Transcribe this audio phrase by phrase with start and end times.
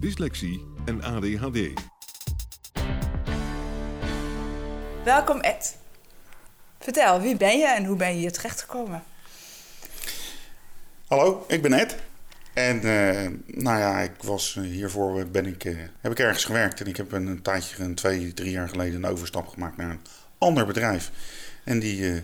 [0.00, 1.72] dyslexie en ADHD.
[5.04, 5.76] Welkom Ed.
[6.78, 9.02] Vertel, wie ben je en hoe ben je hier terechtgekomen?
[11.06, 11.96] Hallo, ik ben Ed.
[12.54, 16.80] En uh, nou ja, ik was, hiervoor ben ik, uh, heb ik ergens gewerkt.
[16.80, 19.90] En ik heb een, een tijdje, een twee, drie jaar geleden, een overstap gemaakt naar
[19.90, 20.00] een
[20.38, 21.10] ander bedrijf.
[21.64, 22.20] En die uh,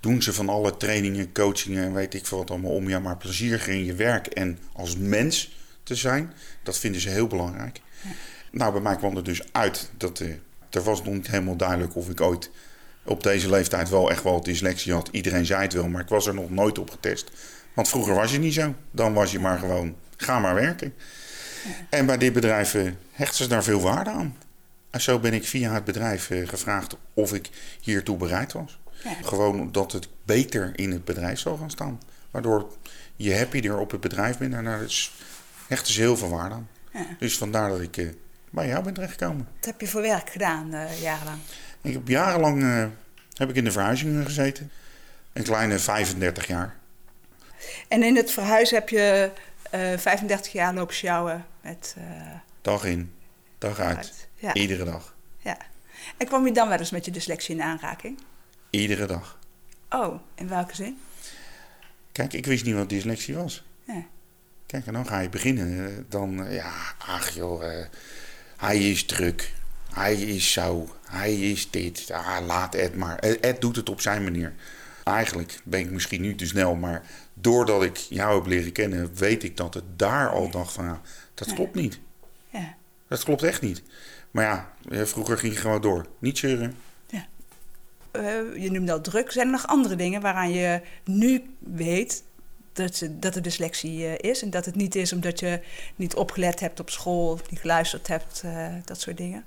[0.00, 2.88] doen ze van alle trainingen, coachingen en weet ik veel wat allemaal om.
[2.88, 6.32] Ja, maar plezier in je werk en als mens te zijn.
[6.62, 7.80] Dat vinden ze heel belangrijk.
[8.02, 8.10] Ja.
[8.50, 10.22] Nou, bij mij kwam er dus uit dat
[10.70, 12.50] er was nog niet helemaal duidelijk of ik ooit
[13.04, 15.08] op deze leeftijd wel echt wel dyslexie had.
[15.12, 17.30] Iedereen zei het wel, maar ik was er nog nooit op getest.
[17.74, 18.74] Want vroeger was je niet zo.
[18.90, 20.94] Dan was je maar gewoon, ga maar werken.
[21.64, 21.70] Ja.
[21.90, 24.36] En bij dit bedrijf uh, hechten ze daar veel waarde aan.
[24.90, 28.78] En zo ben ik via het bedrijf uh, gevraagd of ik hiertoe bereid was.
[29.04, 29.14] Ja.
[29.22, 32.00] Gewoon omdat het beter in het bedrijf zou gaan staan.
[32.30, 32.72] Waardoor
[33.16, 34.54] je happier op het bedrijf bent.
[34.54, 35.12] En daar is,
[35.68, 36.68] hechten ze heel veel waarde aan.
[36.92, 37.06] Ja.
[37.18, 38.10] Dus vandaar dat ik uh,
[38.50, 39.48] bij jou ben terechtgekomen.
[39.56, 40.70] Wat heb je voor werk gedaan
[41.00, 41.38] jarenlang?
[41.82, 42.90] Ik heb jarenlang
[43.32, 44.70] heb ik in de verhuizingen gezeten.
[45.32, 46.76] Een kleine 35 jaar.
[47.88, 49.30] En in het verhuizen heb je
[49.74, 51.96] uh, 35 jaar lopen sjouwen met...
[52.62, 53.12] Dag in,
[53.58, 53.96] dag uit.
[53.96, 54.28] uit.
[54.34, 54.54] Ja.
[54.54, 55.14] Iedere dag.
[55.38, 55.56] Ja.
[56.16, 58.18] En kwam je dan wel eens met je dyslexie in aanraking?
[58.70, 59.38] Iedere dag.
[59.90, 60.98] Oh, in welke zin?
[62.12, 63.64] Kijk, ik wist niet wat dyslexie was.
[63.84, 64.04] Ja.
[64.74, 66.06] Kijk, en dan ga je beginnen.
[66.08, 67.84] Dan, ja, ach joh, uh,
[68.56, 69.52] hij is druk.
[69.92, 70.88] Hij is zo.
[71.04, 72.10] Hij is dit.
[72.10, 73.18] Ah, laat Ed maar.
[73.18, 74.52] Ed doet het op zijn manier.
[75.04, 77.02] Eigenlijk ben ik misschien nu te snel, maar
[77.34, 81.00] doordat ik jou heb leren kennen, weet ik dat het daar al dacht van,
[81.34, 81.98] dat klopt niet.
[82.48, 82.74] Ja.
[83.08, 83.82] Dat klopt echt niet.
[84.30, 86.06] Maar ja, vroeger ging je gewoon door.
[86.18, 86.76] Niet zeuren.
[87.06, 87.26] Ja.
[88.12, 89.30] Uh, je noemde al druk.
[89.30, 92.22] Zijn er nog andere dingen waaraan je nu weet
[92.74, 94.42] dat, ze, dat er dyslexie uh, is?
[94.42, 95.60] En dat het niet is omdat je
[95.96, 99.44] niet opgelet hebt op school of niet geluisterd hebt, uh, dat soort dingen?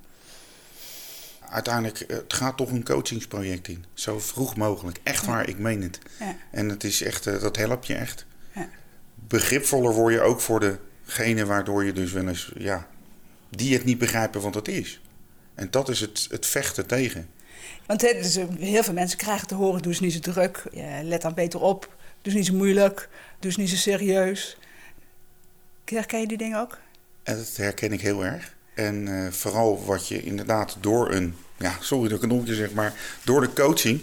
[1.50, 3.84] uiteindelijk, eh, het gaat toch een coachingsproject in.
[3.94, 5.00] Zo vroeg mogelijk.
[5.02, 5.98] Echt waar, ik meen het.
[6.18, 6.36] Ja.
[6.50, 8.26] En het is echt, eh, dat helpt je echt.
[8.54, 8.68] Ja.
[9.14, 12.88] Begripvoller word je ook voor degene waardoor je dus wel eens, ja,
[13.48, 15.00] die het niet begrijpen wat het is.
[15.54, 17.28] En dat is het, het vechten tegen.
[17.86, 20.64] Want dus, heel veel mensen krijgen te horen, doe eens niet zo druk,
[21.02, 21.96] let dan beter op,
[22.28, 23.08] eens niet zo moeilijk,
[23.40, 24.56] eens niet zo serieus.
[25.84, 26.78] Herken je die dingen ook?
[27.22, 28.54] En dat herken ik heel erg.
[28.74, 32.92] En uh, vooral wat je inderdaad door een, ja, sorry dat ik nog zeg, maar
[33.24, 34.00] door de coaching,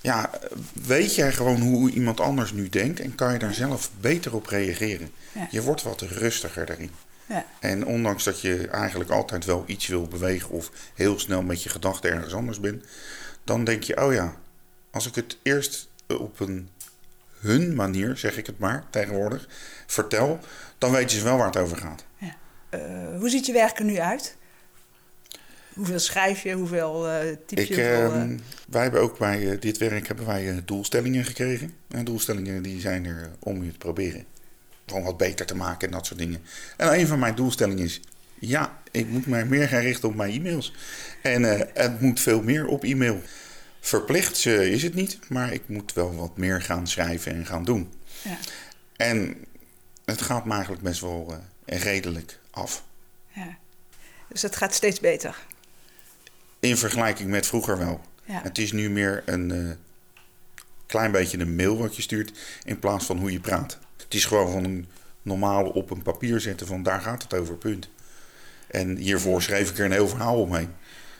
[0.00, 0.30] ja,
[0.72, 4.46] weet jij gewoon hoe iemand anders nu denkt en kan je daar zelf beter op
[4.46, 5.10] reageren.
[5.32, 5.48] Ja.
[5.50, 6.90] Je wordt wat rustiger daarin.
[7.26, 7.46] Ja.
[7.60, 11.68] En ondanks dat je eigenlijk altijd wel iets wil bewegen of heel snel met je
[11.68, 12.84] gedachten ergens anders bent,
[13.44, 14.36] dan denk je, oh ja,
[14.90, 16.68] als ik het eerst op een
[17.44, 19.48] hun manier, zeg ik het maar tegenwoordig,
[19.86, 20.38] vertel,
[20.78, 22.04] dan weet je wel waar het over gaat.
[22.18, 22.36] Ja.
[22.70, 24.36] Uh, hoe ziet je werk er nu uit?
[25.74, 26.52] Hoeveel schrijf je?
[26.52, 27.64] Hoeveel uh, typ je?
[27.64, 28.24] Ik, uh...
[28.68, 31.74] wij hebben ook bij dit werk hebben wij doelstellingen gekregen.
[31.90, 34.24] En doelstellingen die zijn er om je te proberen.
[34.86, 36.40] Gewoon wat beter te maken en dat soort dingen.
[36.76, 38.00] En een van mijn doelstellingen is...
[38.38, 40.74] Ja, ik moet mij meer gaan richten op mijn e-mails.
[41.22, 41.42] En
[41.74, 43.20] het moet veel meer op e-mail.
[43.84, 47.92] Verplicht is het niet, maar ik moet wel wat meer gaan schrijven en gaan doen.
[48.22, 48.38] Ja.
[48.96, 49.44] En
[50.04, 51.34] het gaat me eigenlijk best wel
[51.64, 52.84] redelijk af.
[53.32, 53.56] Ja.
[54.28, 55.36] Dus het gaat steeds beter.
[56.60, 58.00] In vergelijking met vroeger wel.
[58.24, 58.40] Ja.
[58.42, 59.70] Het is nu meer een uh,
[60.86, 62.32] klein beetje een mail wat je stuurt
[62.64, 63.78] in plaats van hoe je praat.
[63.96, 64.88] Het is gewoon van een
[65.22, 67.88] normaal op een papier zetten van daar gaat het over, punt.
[68.66, 70.74] En hiervoor schreef ik er een heel verhaal omheen.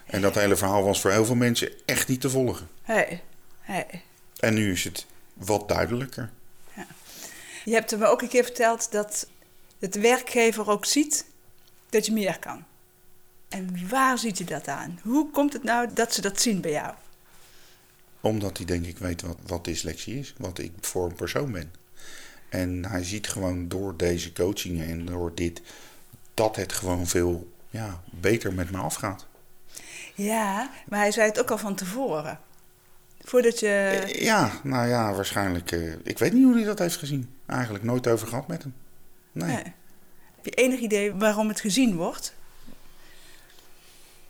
[0.07, 2.69] En dat hele verhaal was voor heel veel mensen echt niet te volgen.
[2.83, 3.23] Hey.
[3.61, 4.03] Hey.
[4.41, 6.31] En nu is het wat duidelijker.
[6.77, 6.87] Ja.
[7.65, 9.27] Je hebt me ook een keer verteld dat
[9.79, 11.25] de werkgever ook ziet
[11.91, 12.65] dat je meer kan.
[13.49, 14.99] En waar ziet je dat aan?
[15.03, 16.95] Hoe komt het nou dat ze dat zien bij jou?
[18.21, 21.73] Omdat hij denk ik weet wat, wat dyslexie is, wat ik voor een persoon ben.
[22.49, 25.63] En hij ziet gewoon door deze coachingen en door dit,
[26.35, 29.27] dat het gewoon veel ja, beter met me afgaat.
[30.15, 32.39] Ja, maar hij zei het ook al van tevoren.
[33.21, 33.69] Voordat je...
[33.69, 35.73] Eh, Ja, nou ja, waarschijnlijk.
[35.73, 37.35] eh, ik weet niet hoe hij dat heeft gezien.
[37.47, 38.75] Eigenlijk nooit over gehad met hem.
[39.33, 39.49] Nee.
[39.49, 39.63] Nee.
[40.37, 42.35] Heb je enig idee waarom het gezien wordt?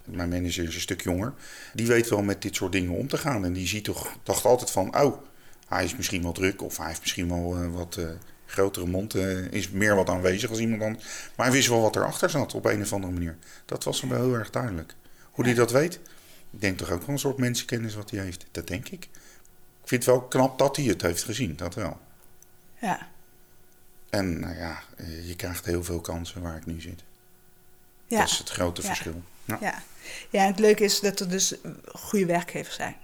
[0.05, 1.33] Mijn manager is een stuk jonger.
[1.75, 3.45] Die weet wel met dit soort dingen om te gaan.
[3.45, 5.23] En die ziet toch, dacht altijd van, oh,
[5.69, 6.63] hij is misschien wel druk.
[6.63, 7.99] Of hij heeft misschien wel eh, wat
[8.47, 9.15] grotere mond.
[9.51, 11.05] is meer wat aanwezig als iemand anders.
[11.37, 13.37] Maar hij wist wel wat erachter zat op een of andere manier.
[13.65, 14.95] Dat was hem wel heel erg duidelijk.
[15.35, 15.95] Hoe hij dat weet?
[16.51, 18.47] Ik denk toch ook wel een soort mensenkennis wat hij heeft.
[18.51, 19.05] Dat denk ik.
[19.83, 21.57] Ik vind het wel knap dat hij het heeft gezien.
[21.57, 22.01] Dat wel.
[22.81, 23.09] Ja.
[24.11, 27.03] En nou ja, eh, je krijgt heel veel kansen waar ik nu zit.
[28.07, 28.19] Ja.
[28.19, 28.87] Dat is het grote Ja.
[28.87, 29.23] verschil.
[29.45, 29.59] Ja.
[29.61, 29.83] Ja.
[30.31, 31.55] ja, en het leuke is dat er dus
[31.95, 32.97] goede werkgevers zijn.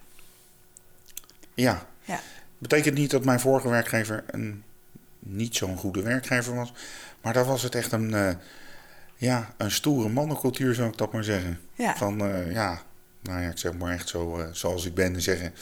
[1.54, 1.88] ja.
[2.04, 2.20] Ja.
[2.58, 4.62] Betekent niet dat mijn vorige werkgever een
[5.18, 6.72] niet zo'n goede werkgever was.
[7.20, 8.34] Maar daar was het echt een, eh,
[9.20, 11.60] ja, een stoere mannencultuur, zou ik dat maar zeggen.
[11.74, 11.96] Ja.
[11.96, 12.82] Van, eh, ja,
[13.22, 15.54] nou ja, ik zeg maar echt zo eh, zoals ik ben en zeggen.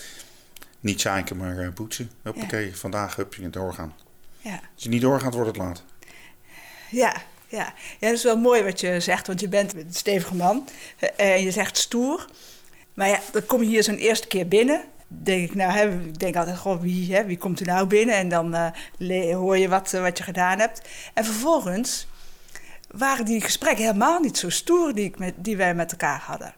[0.81, 2.11] Niet zeiken, maar eh, poetsen.
[2.23, 3.95] Hoppakee, vandaag heb je het doorgaan.
[4.41, 4.61] Ja.
[4.75, 5.83] Als je niet doorgaat, wordt het laat.
[6.91, 7.17] Ja,
[7.49, 7.75] ja.
[8.01, 10.69] ja, dat is wel mooi wat je zegt, want je bent een stevige man
[11.17, 12.29] en je zegt stoer.
[12.95, 14.85] Maar ja, dan kom je hier zo'n eerste keer binnen.
[15.09, 18.15] Denk ik, nou, hè, ik denk altijd, goh, wie, hè, wie komt er nou binnen?
[18.15, 18.73] En dan
[19.35, 20.89] hoor je wat, wat je gedaan hebt.
[21.15, 22.07] En vervolgens
[22.89, 26.55] waren die gesprekken helemaal niet zo stoer die, ik met, die wij met elkaar hadden.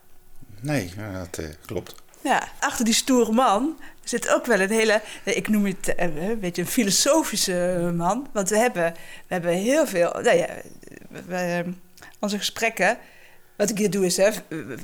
[0.60, 1.94] Nee, dat eh, klopt.
[2.20, 6.16] Ja, achter die stoere man zit ook wel een hele, eh, ik noem het eh,
[6.28, 8.28] een beetje een filosofische man.
[8.32, 8.92] Want we hebben,
[9.26, 10.46] we hebben heel veel, nou ja,
[11.26, 11.72] we-
[12.18, 12.98] onze gesprekken,
[13.56, 14.30] wat ik hier doe is hè,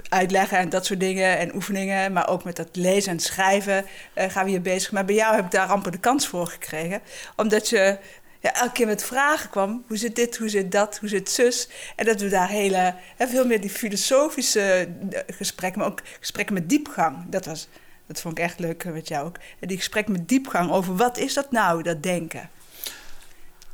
[0.09, 2.13] uitleggen en dat soort dingen en oefeningen.
[2.13, 3.85] Maar ook met dat lezen en schrijven
[4.15, 4.93] gaan we hier bezig.
[4.93, 7.01] Maar bij jou heb ik daar amper de kans voor gekregen.
[7.37, 7.99] Omdat je
[8.41, 9.85] ja, elke keer met vragen kwam.
[9.87, 11.69] Hoe zit dit, hoe zit dat, hoe zit zus?
[11.97, 16.55] En dat we daar hele, hè, veel meer die filosofische eh, gesprekken, maar ook gesprekken
[16.55, 17.29] met diepgang.
[17.29, 17.69] Dat, was,
[18.07, 19.37] dat vond ik echt leuk eh, met jou ook.
[19.61, 22.51] En die gesprekken met diepgang over wat is dat nou, dat denken.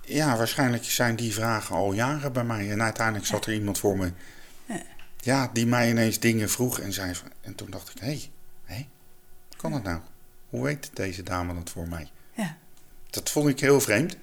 [0.04, 2.70] Ja, waarschijnlijk zijn die vragen al jaren bij mij.
[2.70, 4.12] En uiteindelijk zat er iemand voor me.
[5.20, 7.14] Ja, die mij ineens dingen vroeg en zei.
[7.14, 8.30] van- En toen dacht ik: hé, hey,
[8.64, 8.86] hé,
[9.56, 10.00] kan dat nou?
[10.48, 12.10] Hoe weet deze dame dat voor mij?
[12.34, 12.56] Ja,
[13.10, 14.16] Dat vond ik heel vreemd.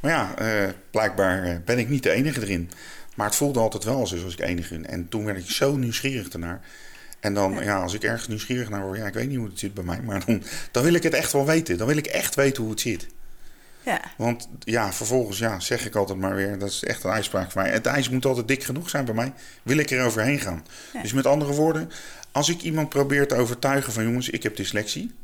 [0.00, 2.70] Maar ja, eh, blijkbaar eh, ben ik niet de enige erin.
[3.14, 4.86] Maar het voelde altijd wel alsof ik enige in.
[4.86, 6.60] En toen werd ik zo nieuwsgierig ernaar.
[7.20, 7.82] En dan, ja.
[7.82, 10.00] als ik ergens nieuwsgierig naar word, ja, ik weet niet hoe het zit bij mij.
[10.02, 11.78] Maar dan, dan wil ik het echt wel weten.
[11.78, 13.06] Dan wil ik echt weten hoe het zit.
[13.82, 17.50] ja, Want ja, vervolgens ja, zeg ik altijd maar weer, dat is echt een uitspraak
[17.50, 17.70] van mij.
[17.70, 20.66] Het ijs moet altijd dik genoeg zijn bij mij, wil ik er overheen gaan.
[20.92, 21.02] Ja.
[21.02, 21.90] Dus met andere woorden,
[22.32, 25.14] als ik iemand probeer te overtuigen van jongens, ik heb dyslexie,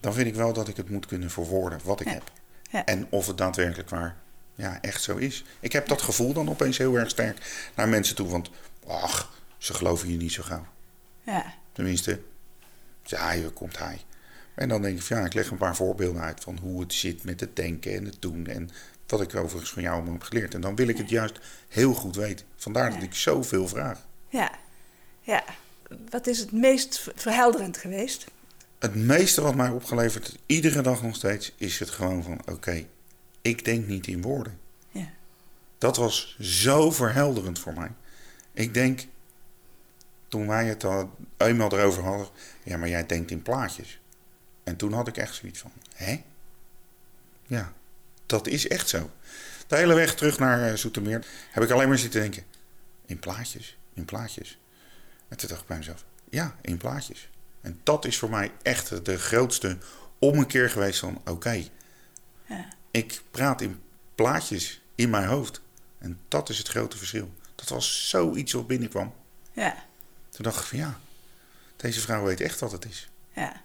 [0.00, 2.32] dan vind ik wel dat ik het moet kunnen verwoorden wat ik heb.
[2.74, 2.84] Ja.
[2.84, 4.16] En of het daadwerkelijk waar
[4.54, 5.44] ja, echt zo is.
[5.60, 8.50] Ik heb dat gevoel dan opeens heel erg sterk naar mensen toe, want
[8.86, 10.66] ach, ze geloven je niet zo gauw.
[11.22, 12.20] ja, Tenminste,
[13.02, 14.00] ja, hier komt hij.
[14.54, 16.92] En dan denk ik, van, ja, ik leg een paar voorbeelden uit van hoe het
[16.92, 18.46] zit met het denken en het doen.
[18.46, 18.70] En
[19.06, 20.54] wat ik overigens van jou allemaal heb geleerd.
[20.54, 21.38] En dan wil ik het juist
[21.68, 22.46] heel goed weten.
[22.56, 24.06] Vandaar dat ik zoveel vraag.
[24.28, 24.50] ja,
[25.20, 25.44] ja.
[26.10, 28.24] Wat is het meest ver- verhelderend geweest?
[28.78, 32.86] Het meeste wat mij opgeleverd, iedere dag nog steeds, is het gewoon van: oké,
[33.42, 34.58] ik denk niet in woorden.
[34.90, 35.12] Ja,
[35.78, 37.90] Dat was zo verhelderend voor mij.
[38.52, 39.06] Ik denk,
[40.28, 42.28] toen wij het al eenmaal erover hadden,
[42.62, 44.00] ja, maar jij denkt in plaatjes.
[44.64, 46.22] En toen had ik echt zoiets van: hè?
[47.46, 47.72] Ja,
[48.26, 49.10] dat is echt zo.
[49.66, 52.44] De hele weg terug naar eh, Zoetermeer heb ik alleen maar zitten denken:
[53.06, 54.58] in plaatjes, in plaatjes.
[55.28, 57.28] En toen dacht ik bij mezelf: ja, in plaatjes.
[57.64, 59.76] En dat is voor mij echt de grootste
[60.18, 61.64] ommekeer geweest van: oké,
[62.46, 63.80] ja, ik praat in
[64.14, 65.60] plaatjes in mijn hoofd.
[65.98, 67.30] En dat is het grote verschil.
[67.54, 69.14] Dat was zoiets wat binnenkwam.
[69.52, 69.74] ja,
[70.30, 70.98] Toen dacht ik van ja,
[71.76, 73.08] deze vrouw weet echt wat het is.
[73.32, 73.62] ja.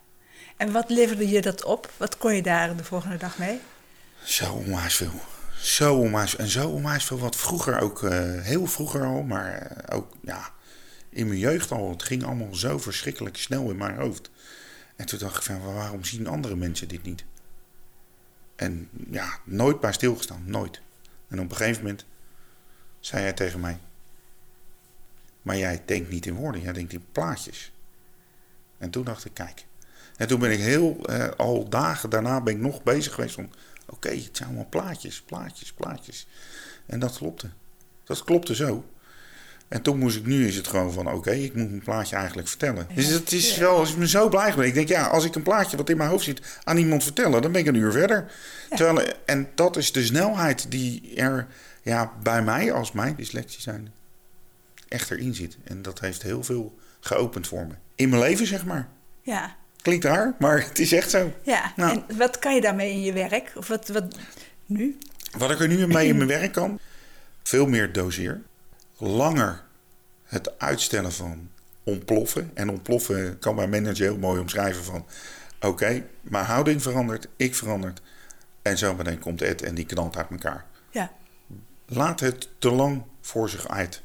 [0.58, 1.92] En wat leverde je dat op?
[1.98, 3.60] Wat kon je daar de volgende dag mee?
[4.24, 5.22] Zo onwijs veel.
[5.62, 9.98] Zo onwijs En zo onwijs veel wat vroeger ook, eh, heel vroeger al, maar eh,
[9.98, 10.54] ook ja,
[11.10, 11.90] in mijn jeugd al.
[11.90, 14.30] Het ging allemaal zo verschrikkelijk snel in mijn hoofd.
[14.96, 17.26] En toen dacht ik van waarom zien andere mensen dit niet?
[18.56, 20.82] En ja, nooit bij stilgestaan, nooit.
[21.28, 22.06] En op een gegeven moment
[23.00, 23.80] zei hij tegen mij:
[25.42, 27.72] Maar jij denkt niet in woorden, jij denkt in plaatjes.
[28.78, 29.66] En toen dacht ik: Kijk.
[30.20, 33.52] En toen ben ik heel, eh, al dagen daarna ben ik nog bezig geweest van...
[33.86, 36.28] Oké, het zijn allemaal plaatjes, plaatjes, plaatjes.
[36.86, 37.50] En dat klopte.
[38.04, 38.86] Dat klopte zo.
[39.70, 42.48] En toen moest ik, nu is het gewoon van, oké, ik moet mijn plaatje eigenlijk
[42.48, 42.88] vertellen.
[42.96, 44.66] Dus het is wel, als ik me zo blij ben.
[44.66, 47.42] Ik denk, ja, als ik een plaatje wat in mijn hoofd zit aan iemand vertellen,
[47.42, 48.32] dan ben ik een uur verder.
[48.76, 51.48] Terwijl, en dat is de snelheid die er
[51.82, 53.92] ja, bij mij, als mijn dyslexie zijn,
[54.88, 55.58] echt erin zit.
[55.64, 57.74] En dat heeft heel veel geopend voor me.
[57.96, 58.88] In mijn leven, zeg maar.
[59.22, 59.56] Ja.
[59.82, 61.34] Klinkt raar, maar het is echt zo.
[61.44, 62.02] Ja, Nou.
[62.08, 63.52] en wat kan je daarmee in je werk?
[63.56, 64.18] Of wat, wat
[64.66, 64.98] nu?
[65.38, 66.80] Wat ik er nu mee in mijn werk kan,
[67.44, 68.42] veel meer doseer.
[69.00, 69.64] Langer
[70.24, 71.50] het uitstellen van
[71.84, 72.52] ontploffen.
[72.54, 75.06] En ontploffen kan mijn manager heel mooi omschrijven van...
[75.62, 78.02] Oké, mijn houding verandert, ik verandert.
[78.62, 80.66] En zo meteen komt Ed en die knalt uit elkaar.
[80.92, 81.12] Ja.
[81.86, 84.02] Laat het te lang voor zich uit.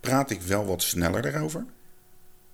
[0.00, 1.64] Praat ik wel wat sneller erover.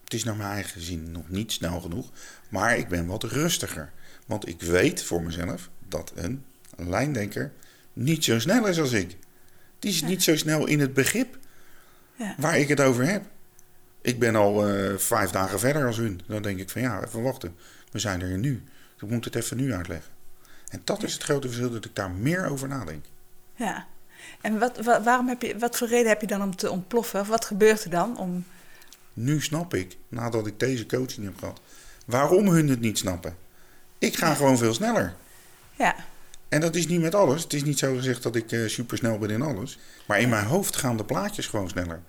[0.05, 2.11] Het is naar mijn eigen zin nog niet snel genoeg.
[2.49, 3.93] Maar ik ben wat rustiger.
[4.27, 6.45] Want ik weet voor mezelf dat een
[6.77, 7.53] lijndenker
[7.93, 9.17] niet zo snel is als ik.
[9.79, 11.37] Die is niet zo snel in het begrip
[12.17, 12.35] Ja.
[12.39, 13.25] waar ik het over heb.
[14.01, 16.21] Ik ben al eh, vijf dagen verder als hun.
[16.27, 17.57] Dan denk ik van ja, even wachten.
[17.91, 18.63] We zijn er nu.
[19.01, 20.11] Ik moet het even nu uitleggen.
[20.69, 23.05] En dat is het grote verschil dat ik daar meer over nadenk.
[23.57, 23.87] ja.
[24.41, 27.21] En wat, wa- waarom heb je, wat voor reden heb je dan om te ontploffen?
[27.21, 28.19] Of wat gebeurt er dan?
[28.19, 28.45] Om,
[29.13, 31.61] Nu snap ik, nadat ik deze coaching heb gehad,
[32.07, 33.37] waarom hun het niet snappen.
[33.99, 35.15] Ik ga gewoon veel sneller.
[35.77, 35.95] ja.
[36.49, 37.43] En dat is niet met alles.
[37.43, 39.79] Het is niet zo gezegd dat ik super supersnel ben in alles.
[40.07, 42.01] Maar in mijn hoofd gaan de plaatjes gewoon sneller.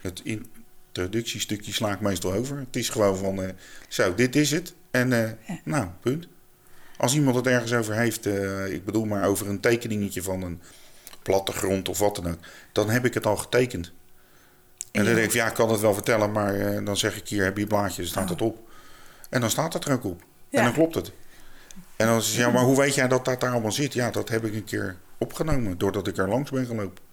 [0.00, 2.58] Het introductiestukje sla ik meestal over.
[2.58, 3.48] Het is gewoon van, eh,
[3.88, 4.74] zo, dit is het.
[4.90, 5.58] En eh, Ja.
[5.64, 6.26] nou, punt.
[6.96, 8.26] Als iemand het ergens over heeft,
[8.70, 10.60] ik bedoel maar over een tekeningetje van een
[11.22, 12.38] plattegrond of wat dan ook.
[12.72, 13.92] Dan heb ik het al getekend.
[14.92, 17.44] En dan denk ik, ja, ik kan het wel vertellen, maar dan zeg ik hier,
[17.44, 18.30] heb je een blaadje, dan staat Oh.
[18.30, 18.68] het op.
[19.30, 20.22] En dan staat het er ook op.
[20.48, 20.58] Ja.
[20.58, 21.12] En dan klopt het.
[21.96, 23.92] En dan je, ja, maar hoe weet jij dat dat daar allemaal zit?
[23.92, 27.04] Ja, dat heb ik een keer opgenomen, doordat ik er langs ben gelopen.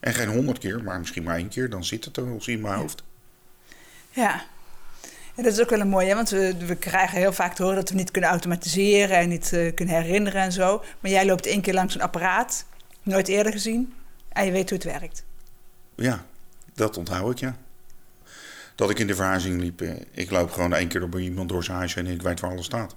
[0.00, 2.60] En geen honderd keer, maar misschien maar één keer, dan zit het er wel in
[2.60, 3.02] mijn hoofd.
[4.10, 4.42] Ja.
[5.34, 7.78] En dat is ook wel een mooie, want we, we krijgen heel vaak te horen
[7.78, 10.84] dat we niet kunnen automatiseren en niet eh, kunnen herinneren en zo.
[11.00, 12.64] Maar jij loopt één keer langs een apparaat,
[13.02, 13.94] nooit eerder gezien,
[14.28, 15.24] en je weet hoe het werkt.
[15.94, 16.26] Ja,
[16.74, 17.56] dat onthoud ik, ja.
[18.74, 21.48] Dat ik in de verhuizing liep, eh, ik loop gewoon één keer door bij iemand
[21.48, 22.96] door zijn huis en ik weet waar alles staat.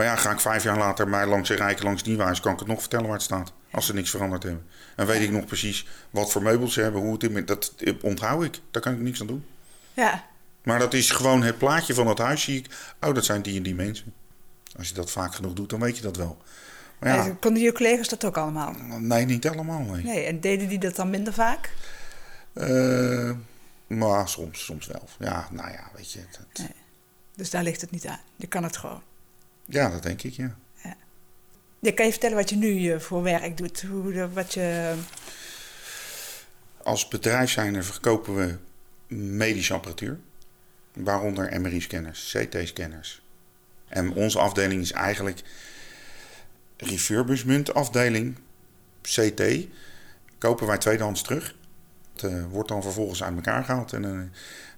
[0.00, 2.52] Maar ja, ga ik vijf jaar later mij langs een rijken langs die huis, kan
[2.52, 3.52] ik het nog vertellen waar het staat.
[3.70, 4.66] Als ze niks veranderd hebben.
[4.96, 8.44] En weet ik nog precies wat voor meubels ze hebben, hoe het in dat onthoud
[8.44, 8.58] ik.
[8.70, 9.44] Daar kan ik niks aan doen.
[9.94, 10.24] Ja,
[10.62, 12.94] Maar dat is gewoon het plaatje van het huis, zie ik.
[13.00, 14.14] Oh, dat zijn die en die mensen.
[14.78, 16.38] Als je dat vaak genoeg doet, dan weet je dat wel.
[16.98, 18.74] Maar ja, En konden je collega's dat ook allemaal?
[18.98, 20.02] nee, niet helemaal, nee.
[20.04, 21.72] Nee, en deden die dat dan minder vaak?
[22.52, 23.30] Eh,
[23.86, 25.08] maar soms, soms wel.
[25.18, 26.20] Ja, nou ja, weet je.
[26.30, 26.74] Dat, Nee.
[27.36, 28.20] Dus daar ligt het niet aan.
[28.36, 29.02] Je kan het gewoon.
[29.70, 30.56] Ja, dat denk ik, ja.
[31.78, 33.82] Ja, kan je vertellen wat je nu eh, voor werk doet?
[33.82, 34.94] Hoe, de- wat je...
[36.82, 38.56] Als bedrijf zijnde verkopen we
[39.14, 40.18] medische apparatuur.
[40.92, 43.22] Waaronder MRI-scanners, CT-scanners.
[43.88, 45.42] En onze afdeling is eigenlijk
[46.76, 48.38] refurbishment afdeling,
[49.02, 49.42] CT.
[50.38, 51.56] Kopen wij tweedehands terug.
[52.12, 54.10] Het eh, wordt dan vervolgens uit elkaar gehaald en, eh,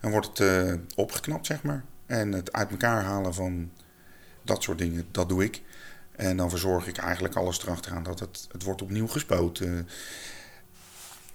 [0.01, 1.85] en wordt het opgeknapt, zeg maar.
[2.07, 3.71] En het uit elkaar halen van
[4.43, 5.63] dat soort dingen, dat doe ik.
[6.13, 9.89] En dan verzorg ik eigenlijk alles erachteraan dat het, het wordt opnieuw gespoten.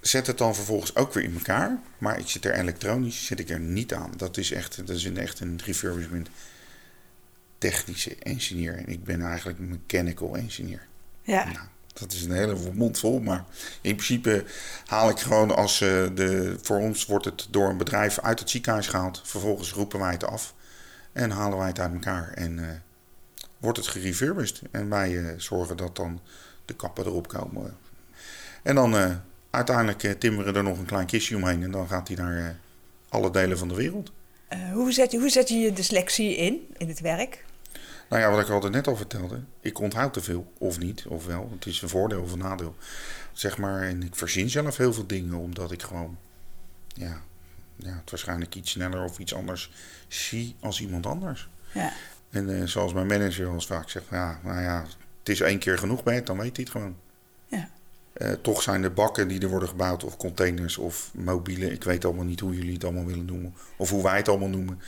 [0.00, 1.78] Zet het dan vervolgens ook weer in elkaar.
[1.98, 4.12] Maar ik zit er elektronisch zit ik er niet aan.
[4.16, 6.28] Dat is echt, dat is een, echt een refurbishment
[7.58, 8.76] technische engineer.
[8.76, 10.86] En ik ben eigenlijk een mechanical engineer.
[11.22, 13.20] Ja, Nou, dat is een hele mond vol.
[13.20, 13.44] Maar
[13.80, 14.44] in principe
[14.86, 16.58] haal ik gewoon als eh, de.
[16.62, 19.22] Voor ons wordt het door een bedrijf uit het ziekenhuis gehaald.
[19.24, 20.54] Vervolgens roepen wij het af.
[21.12, 22.32] En halen wij het uit elkaar.
[22.32, 22.68] En eh,
[23.58, 24.62] wordt het gerefurbished.
[24.70, 26.20] En wij eh, zorgen dat dan
[26.64, 27.76] de kappen erop komen.
[28.62, 29.14] En dan eh,
[29.50, 31.62] uiteindelijk eh, timmeren er nog een klein kistje omheen.
[31.62, 32.58] En dan gaat hij naar
[33.08, 34.12] alle delen van de wereld.
[34.72, 37.44] Hoe, zet je, hoe zet je je dyslexie in, in het werk?
[38.08, 39.40] Nou ja, wat ik altijd net al vertelde.
[39.60, 41.50] Ik onthoud te veel, of niet, of wel.
[41.52, 42.76] Het is een voordeel of een nadeel.
[43.32, 46.18] Zeg maar, en ik verzin zelf heel veel dingen, omdat ik gewoon,
[46.94, 47.22] ja,
[47.76, 49.70] ja het waarschijnlijk iets sneller of iets anders
[50.08, 51.48] zie als iemand anders.
[51.72, 51.92] Ja,
[52.30, 54.84] En eh, zoals mijn manager eens vaak zegt, ja, nou ja,
[55.18, 56.96] het is één keer genoeg bij het, dan weet hij het gewoon.
[57.46, 57.68] ja,
[58.12, 61.72] Eh, toch zijn er bakken die er worden gebouwd, of containers, of mobiele.
[61.72, 64.48] Ik weet allemaal niet hoe jullie het allemaal willen noemen, of hoe wij het allemaal
[64.48, 64.80] noemen.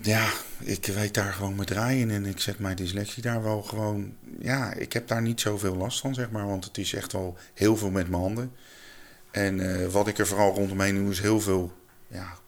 [0.00, 4.14] Ja, ik weet daar gewoon met draaien en ik zet mijn dyslexie daar wel gewoon.
[4.40, 7.36] Ja, ik heb daar niet zoveel last van, zeg maar, want het is echt wel
[7.54, 8.52] heel veel met mijn handen.
[9.30, 11.72] En eh, wat ik er vooral rondomheen doe, is heel veel,
[12.08, 12.38] ja,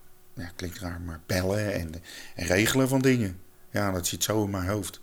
[0.40, 1.94] ja klinkt raar, maar bellen en,
[2.34, 3.40] en regelen van dingen.
[3.70, 5.00] Ja, dat zit zo in mijn hoofd.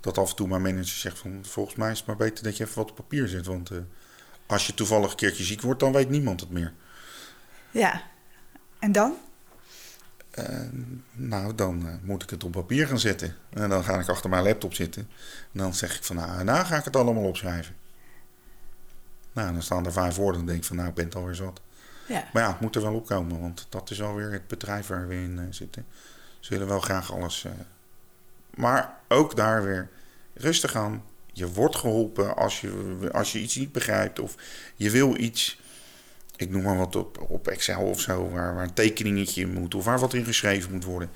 [0.00, 2.56] Dat af en toe mijn manager zegt van, volgens mij is het maar beter dat
[2.56, 3.46] je even wat op papier zet.
[3.46, 3.78] Want eh,
[4.46, 6.72] als je toevallig een keertje ziek wordt, dan weet niemand het meer.
[7.70, 8.02] Ja.
[8.78, 9.16] En dan?
[10.30, 10.60] Eh,
[11.12, 13.36] nou, dan eh, moet ik het op papier gaan zetten.
[13.50, 15.08] En dan ga ik achter mijn laptop zitten.
[15.52, 17.76] En dan zeg ik van, nou, en nou ga ik het allemaal opschrijven.
[19.32, 20.36] Nou, dan staan er vijf woorden.
[20.36, 21.60] Dan denk ik van, nou, ik ben het alweer zat.
[22.06, 22.28] Ja.
[22.32, 25.14] Maar ja, het moet er wel opkomen, want dat is alweer het bedrijf waar we
[25.14, 25.86] in eh, zitten.
[26.40, 27.44] Ze willen wel graag alles.
[27.44, 27.52] eh,
[28.54, 29.88] Maar ook daar weer
[30.34, 31.04] rustig aan.
[31.32, 34.34] Je wordt geholpen als je, als je iets niet begrijpt of
[34.76, 35.60] je wil iets.
[36.36, 39.74] Ik noem maar wat op, op Excel of zo, waar, waar een tekeningetje in moet
[39.74, 41.10] of waar wat in geschreven moet worden.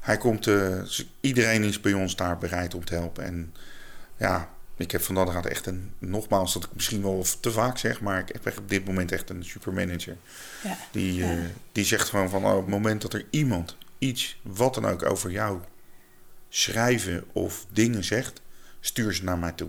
[0.00, 0.82] Hij komt, eh,
[1.20, 3.24] iedereen is bij ons daar bereid om te helpen.
[3.24, 3.54] En
[4.16, 8.00] ja, ik heb vandaag gaat echt een, nogmaals dat ik misschien wel te vaak zeg,
[8.00, 10.16] maar ik heb echt op dit moment echt een supermanager.
[10.64, 10.76] Ja.
[10.90, 11.30] Die, Ja.
[11.32, 11.38] eh,
[11.72, 15.02] die zegt gewoon van oh, op het moment dat er iemand iets, wat dan ook,
[15.02, 15.60] over jou
[16.48, 18.40] schrijven of dingen zegt,
[18.80, 19.68] stuur ze naar mij toe.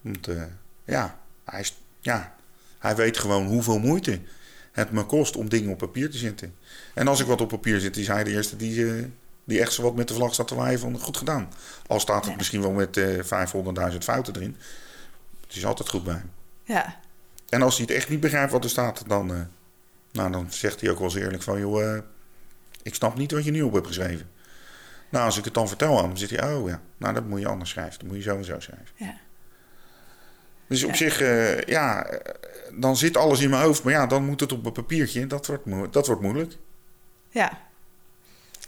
[0.00, 0.42] Want eh,
[0.84, 2.36] ja, hij, is- ja,
[2.78, 4.20] hij weet gewoon hoeveel moeite
[4.72, 6.54] het me kost om dingen op papier te zetten.
[6.94, 9.04] En als ik wat op papier zet, is hij de eerste die, eh,
[9.50, 11.48] die echt zo wat met de vlag staat te waaien van goed gedaan.
[11.86, 12.36] Al staat het Ja.
[12.36, 13.22] misschien wel met eh
[13.92, 14.56] 500.000 fouten erin.
[15.46, 16.30] Het is altijd goed bij hem.
[16.64, 17.00] Ja.
[17.48, 19.40] En als hij het echt niet begrijpt wat er staat, dan, eh,
[20.12, 21.58] nou, dan zegt hij ook wel eens eerlijk van...
[21.60, 22.02] joh, eh,
[22.82, 24.30] ik snap niet wat je nu op hebt geschreven.
[25.08, 26.54] Nou, als ik het dan vertel aan hem, zit hij...
[26.54, 27.98] oh ja, nou, dat moet je anders schrijven.
[27.98, 28.86] Dat moet je zo en zo schrijven.
[28.96, 29.14] Ja.
[30.66, 30.96] Dus op Ja.
[30.96, 31.18] zich,
[31.66, 32.06] ja,
[32.78, 33.82] dan zit alles in mijn hoofd.
[33.82, 35.26] Maar ja, dan moet het op een papiertje.
[35.26, 36.56] Dat wordt, dat wordt moeilijk.
[37.28, 37.58] Ja.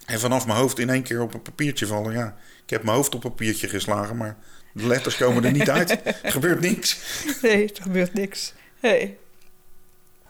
[0.07, 2.13] En vanaf mijn hoofd in één keer op een papiertje vallen.
[2.13, 4.37] Ja, ik heb mijn hoofd op papiertje geslagen, maar
[4.73, 5.91] de letters komen er niet uit.
[6.23, 6.99] Er gebeurt niks.
[7.43, 8.55] Nee, er gebeurt niks.
[8.81, 9.19] Nee.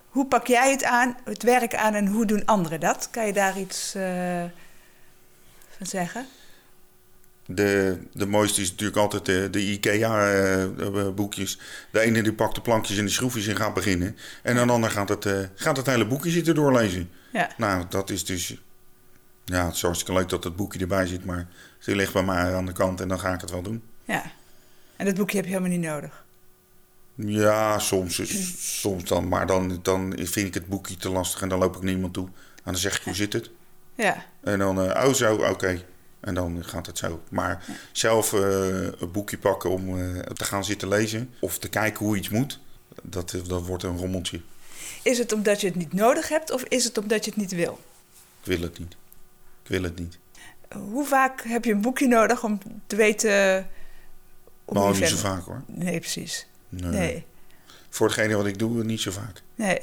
[0.08, 3.08] Hoe pak jij het aan, het werk aan en hoe doen anderen dat?
[3.10, 4.44] Kan je daar iets eh,
[5.76, 6.26] van zeggen?
[7.46, 11.58] De, de mooiste is natuurlijk altijd de, de IKEA-boekjes.
[11.90, 14.16] de ene die pakt de plankjes en de schroefjes en gaat beginnen.
[14.42, 17.10] En een ander gaat het, eh, gaat het hele boekje zitten doorlezen.
[17.32, 17.50] Ja.
[17.56, 18.56] Nou, dat is dus...
[19.44, 22.54] Ja, het is hartstikke leuk dat het boekje erbij zit, maar ze ligt bij mij
[22.54, 23.82] aan de kant en dan ga ik het wel doen.
[24.04, 24.32] Ja.
[24.96, 26.24] En dat boekje heb je helemaal niet nodig.
[27.14, 28.20] Ja, soms,
[28.80, 29.28] soms dan.
[29.28, 32.14] Maar dan, dan vind ik het boekje te lastig en dan loop ik naar iemand
[32.14, 32.26] toe.
[32.54, 33.50] En dan zeg ik, hoe zit het?
[33.94, 34.24] Ja.
[34.40, 35.84] En dan, eh, oh zo, oké.
[36.20, 37.22] En dan gaat het zo.
[37.30, 38.40] Maar zelf eh,
[38.84, 42.60] een boekje pakken om eh, te gaan zitten lezen of te kijken hoe iets moet,
[43.02, 44.40] dat, dat wordt een rommeltje.
[45.02, 47.52] Is het omdat je het niet nodig hebt of is het omdat je het niet
[47.52, 47.80] wil?
[48.42, 48.96] Ik wil het niet.
[49.62, 50.18] Ik wil het niet.
[50.74, 53.30] Hoe vaak heb je een boekje nodig om te weten...
[53.30, 53.66] je
[54.94, 55.62] niet zo vaak hoor.
[55.66, 56.46] Nee, precies.
[56.68, 56.90] Nee.
[56.90, 57.24] Nee.
[57.88, 59.42] Voor hetgene wat ik doe, niet zo vaak.
[59.54, 59.78] Nee.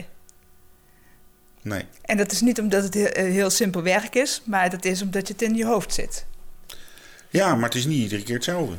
[1.61, 1.85] Nee.
[2.01, 5.01] En dat is niet omdat het heel, eh, heel simpel werk is, maar dat is
[5.01, 6.25] omdat je het in je hoofd zit.
[7.29, 8.75] Ja, maar het is niet iedere keer hetzelfde.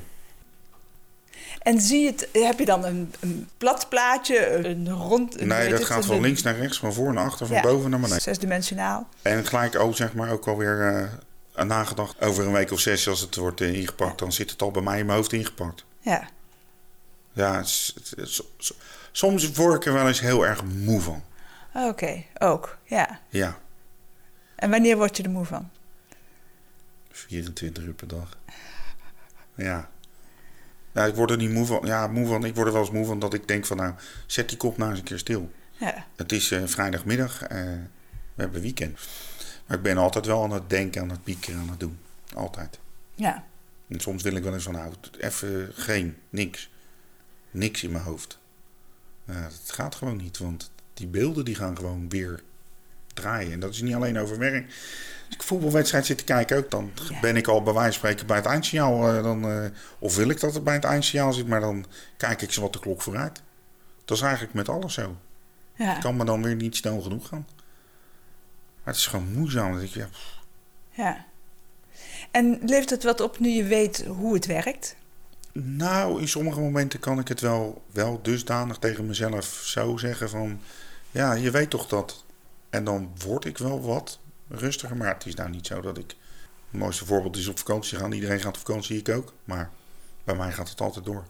[1.61, 5.41] En zie het, heb je dan een, een plat plaatje, een rond...
[5.41, 7.63] een- Nee, dat het, gaat van links naar rechts, van voor naar achter, van Ja.
[7.63, 8.23] boven naar beneden.
[8.23, 9.09] Zesdimensionaal.
[9.23, 11.11] En gelijk ook, zeg maar, ook alweer
[11.55, 12.21] aan nagedacht.
[12.21, 14.99] Over een week of zes, als het wordt ingepakt, dan zit het al bij mij
[14.99, 15.85] in mijn hoofd ingepakt.
[16.01, 16.29] Ja.
[17.33, 18.43] Ja, het is- het is-
[19.13, 21.23] soms word ik er wel eens heel erg moe van.
[21.75, 22.79] Oké, ook.
[22.85, 23.21] Ja.
[23.29, 23.59] Ja,
[24.57, 25.71] En wanneer word je er moe van?
[27.11, 28.39] 24 uur per dag.
[29.55, 29.91] Ja.
[30.93, 31.81] Ja, ik word er niet moe van.
[31.85, 32.45] Ja, moe van.
[32.45, 33.95] Ik word er wel eens moe van dat ik denk van nou,
[34.27, 35.51] zet die kop nou eens een keer stil.
[35.77, 36.07] Ja.
[36.17, 37.43] Het is eh, vrijdagmiddag.
[37.43, 37.59] eh,
[38.35, 38.99] we hebben weekend.
[39.67, 41.99] Maar ik ben altijd wel aan het denken, aan het piekeren, aan het doen.
[42.35, 42.79] Altijd.
[43.15, 43.45] Ja.
[43.89, 46.71] En soms wil ik wel eens van nou, even geen, niks.
[47.51, 48.39] Niks in mijn hoofd.
[49.25, 52.43] Dat gaat gewoon niet, want die beelden die gaan gewoon weer
[53.21, 53.53] draaien.
[53.53, 54.67] En dat is niet alleen over werk.
[55.27, 57.21] Als ik voetbalwedstrijd zit te kijken ook, dan Ja.
[57.21, 59.09] ben ik al bij wijze van spreken bij het eindsignaal.
[59.09, 59.65] eh, dan, eh,
[59.99, 61.85] of wil ik dat het bij het eindsignaal zit, maar dan
[62.17, 63.43] kijk ik zo wat de klok vooruit.
[64.05, 65.17] Dat is eigenlijk met alles zo.
[65.75, 65.93] Ja.
[65.93, 67.47] Het kan me dan weer niet snel genoeg gaan.
[68.85, 69.75] Maar het is gewoon moeizaam.
[69.75, 70.09] Dat ik, ja,
[70.91, 71.25] ja.
[72.31, 74.97] En levert het wat op nu je weet hoe het werkt?
[75.53, 80.61] Nou, in sommige momenten kan ik het wel, wel dusdanig tegen mezelf zo zeggen van...
[81.11, 82.25] Ja, je weet toch dat.
[82.71, 84.97] En dan word ik wel wat rustiger.
[84.97, 86.17] Maar het is nou niet zo dat ik...
[86.71, 88.13] Het mooiste voorbeeld is op vakantie gaan.
[88.13, 89.33] Iedereen gaat op vakantie, ik ook.
[89.45, 89.71] Maar
[90.25, 91.25] bij mij gaat het altijd door.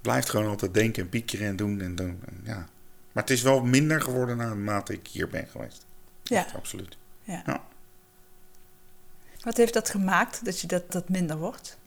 [0.00, 2.22] Blijft gewoon altijd denken en piekeren en doen en doen.
[2.26, 2.68] En ja.
[3.12, 5.86] Maar het is wel minder geworden naarmate ik hier ben geweest.
[6.22, 6.44] Ja.
[6.44, 6.96] Echt, absoluut.
[7.22, 7.42] ja.
[7.46, 7.64] Ja.
[9.40, 11.78] Wat heeft dat gemaakt, dat je dat, dat minder wordt?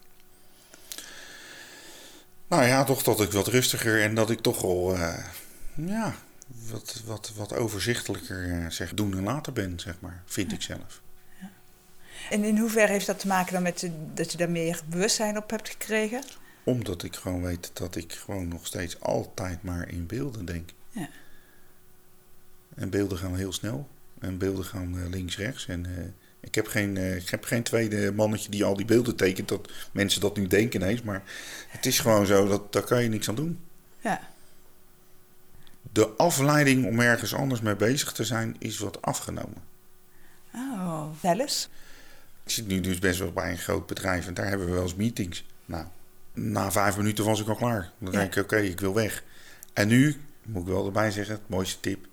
[2.48, 5.26] Nou ja, toch dat ik wat rustiger en dat ik toch wel eh,
[5.76, 6.16] ja,
[6.70, 11.02] wat, wat, wat overzichtelijker eh, zeg, doen en laten ben, zeg maar, vind ik zelf.
[12.30, 15.50] En in hoeverre heeft dat te maken dan met dat je daar meer bewustzijn op
[15.50, 16.24] hebt gekregen?
[16.64, 20.70] Omdat ik gewoon weet dat ik gewoon nog steeds altijd maar in beelden denk.
[20.90, 21.10] Ja.
[22.76, 23.88] En beelden gaan heel snel.
[24.20, 25.68] En beelden gaan eh, links-rechts.
[25.68, 26.04] En eh,
[26.40, 29.48] ik, heb geen, ik heb geen tweede mannetje die al die beelden tekent.
[29.48, 31.02] Dat mensen dat nu denken ineens.
[31.02, 31.24] Maar
[31.68, 33.60] het is gewoon zo, dat, daar kan je niks aan doen.
[34.00, 34.31] Ja.
[35.94, 39.70] De afleiding om ergens anders mee bezig te zijn is wat afgenomen.
[40.54, 41.70] Oh, wel eens.
[42.46, 44.82] Ik zit nu dus best wel bij een groot bedrijf en daar hebben we wel
[44.84, 45.46] eens meetings.
[45.66, 45.86] Nou,
[46.34, 47.92] na vijf minuten was ik al klaar.
[48.00, 48.20] Dan Ja.
[48.20, 49.24] denk ik, oké, ik wil weg.
[49.74, 52.10] En nu, moet ik wel erbij zeggen, het mooiste tip.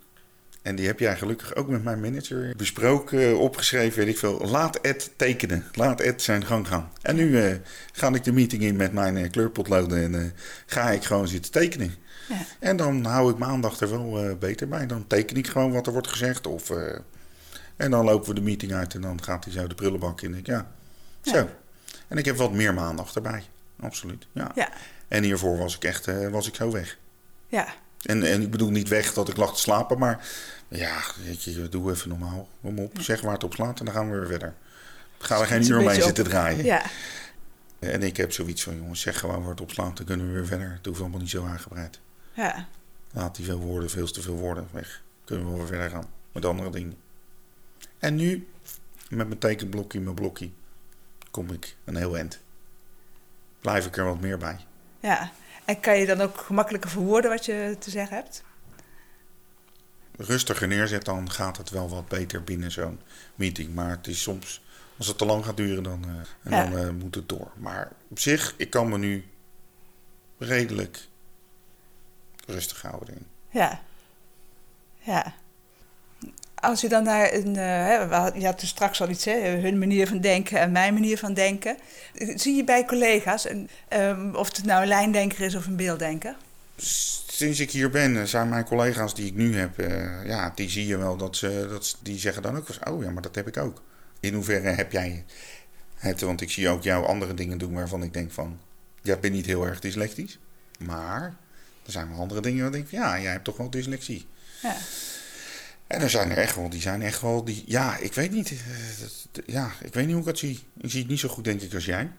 [0.61, 4.39] En die heb jij gelukkig ook met mijn manager besproken, opgeschreven, weet ik veel.
[4.47, 5.65] Laat Ed tekenen.
[5.73, 6.91] Laat Ed zijn gang gaan.
[7.01, 7.55] En nu eh,
[7.91, 10.31] ga ik de meeting in met mijn eh, kleurpotloden en eh,
[10.65, 11.95] ga ik gewoon zitten tekenen.
[12.29, 12.45] Ja.
[12.59, 14.85] En dan hou ik mijn aandacht er wel eh, beter bij.
[14.87, 16.47] Dan teken ik gewoon wat er wordt gezegd.
[16.47, 16.97] Of, eh,
[17.75, 20.33] en dan lopen we de meeting uit en dan gaat hij zo de prullenbak in.
[20.33, 20.71] En ik, ja,
[21.21, 21.31] Ja.
[21.33, 21.49] zo.
[22.07, 23.43] En ik heb wat meer mijn aandacht erbij.
[23.79, 24.51] Absoluut, ja.
[24.55, 24.69] Ja.
[25.07, 26.97] En hiervoor was ik echt eh, was ik zo weg.
[27.47, 27.67] Ja.
[28.01, 30.27] En, en ik bedoel niet weg dat ik lag te slapen, maar
[30.67, 32.47] ja, weet je, doe even normaal.
[32.61, 34.53] Kom op, zeg waar het op slaat en dan gaan we weer verder.
[35.17, 36.65] Ga er geen uur beetje zitten draaien.
[36.65, 36.83] Ja.
[37.79, 40.33] En ik heb zoiets van, jongens, zeg gewoon waar het op slaat, dan kunnen we
[40.33, 40.71] weer verder.
[40.71, 41.99] Het hoeft allemaal niet zo aangebreid.
[42.39, 42.67] Ja.
[43.11, 45.01] Laat die veel woorden, veel te veel woorden weg.
[45.25, 46.97] Kunnen we wel weer verder gaan met andere dingen.
[47.97, 48.47] En nu,
[49.09, 50.49] met mijn tekenblokje, mijn blokje,
[51.31, 52.39] kom ik een heel eind.
[53.61, 54.57] Blijf ik er wat meer bij.
[54.99, 55.31] Ja.
[55.65, 58.43] En kan je dan ook gemakkelijker verwoorden wat je te zeggen hebt?
[60.17, 62.99] Rustiger neerzet, dan gaat het wel wat beter binnen zo'n
[63.35, 63.73] meeting.
[63.75, 64.61] Maar het is soms,
[64.97, 66.09] als het te lang gaat duren, dan, eh,
[66.43, 66.63] en Ja.
[66.69, 67.51] dan eh, moet het door.
[67.57, 69.25] Maar op zich, ik kan me nu
[70.37, 71.07] redelijk
[72.49, 73.25] rustig houden in.
[73.49, 73.81] Ja.
[74.99, 75.33] Ja.
[76.55, 77.55] Als je dan naar een.
[78.11, 81.17] had- je had dus straks al iets, hè, hun manier van denken en mijn manier
[81.17, 81.77] van denken.
[82.35, 86.35] Zie je bij collega's, en, ehm, of het nou een lijndenker is of een beelddenker?
[87.27, 90.69] Sinds ik hier ben, eh, zijn mijn collega's die ik nu heb, eh, ja, die
[90.69, 93.21] zie je wel dat ze, dat ze- die zeggen dan ook eens, oh ja, maar
[93.21, 93.81] dat heb ik ook.
[94.19, 95.25] In hoeverre heb jij
[95.95, 96.21] het?
[96.21, 98.59] Want ik zie ook jou andere dingen doen waarvan ik denk van,
[99.01, 100.39] jij bent niet heel erg dyslectisch,
[100.79, 101.35] maar
[101.89, 104.25] er zijn wel andere dingen waar ik denk, ja, jij hebt toch wel dyslexie.
[104.61, 104.75] Ja.
[105.87, 108.51] En er zijn er echt wel, die zijn echt wel, die, ja, ik weet niet,
[108.51, 110.59] eh, ja, ik weet niet hoe ik dat zie.
[110.77, 112.11] Ik zie het niet zo goed denk ik als jij,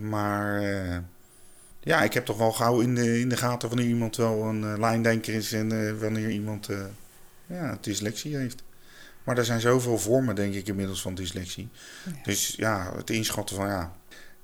[0.00, 0.98] maar eh,
[1.80, 4.64] ja, ik heb toch wel gauw in de, in de gaten wanneer iemand wel een
[4.64, 6.68] eh, lijndenker is en wanneer iemand
[7.46, 8.62] ja, dyslexie heeft.
[9.24, 11.68] Maar er zijn zoveel vormen, denk ik, inmiddels van dyslexie.
[12.04, 12.12] Ja.
[12.22, 13.92] Dus ja, het inschatten van ja,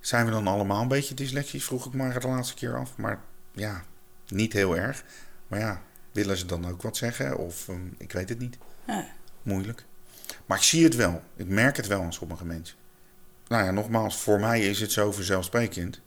[0.01, 1.65] zijn we dan allemaal een beetje dyslexisch?
[1.65, 2.97] Vroeg ik maar de laatste keer af.
[2.97, 3.21] Maar
[3.53, 3.85] ja,
[4.29, 5.05] niet heel erg.
[5.47, 7.39] Maar ja, willen ze dan ook wat zeggen?
[7.39, 8.59] Of ehm, ik weet het niet.
[8.87, 9.07] Ja.
[9.43, 9.85] Moeilijk.
[10.47, 11.23] Maar ik zie het wel.
[11.37, 12.77] Ik merk het wel aan sommige mensen.
[13.49, 16.01] Nou ja, nogmaals, voor mij is het zo vanzelfsprekend.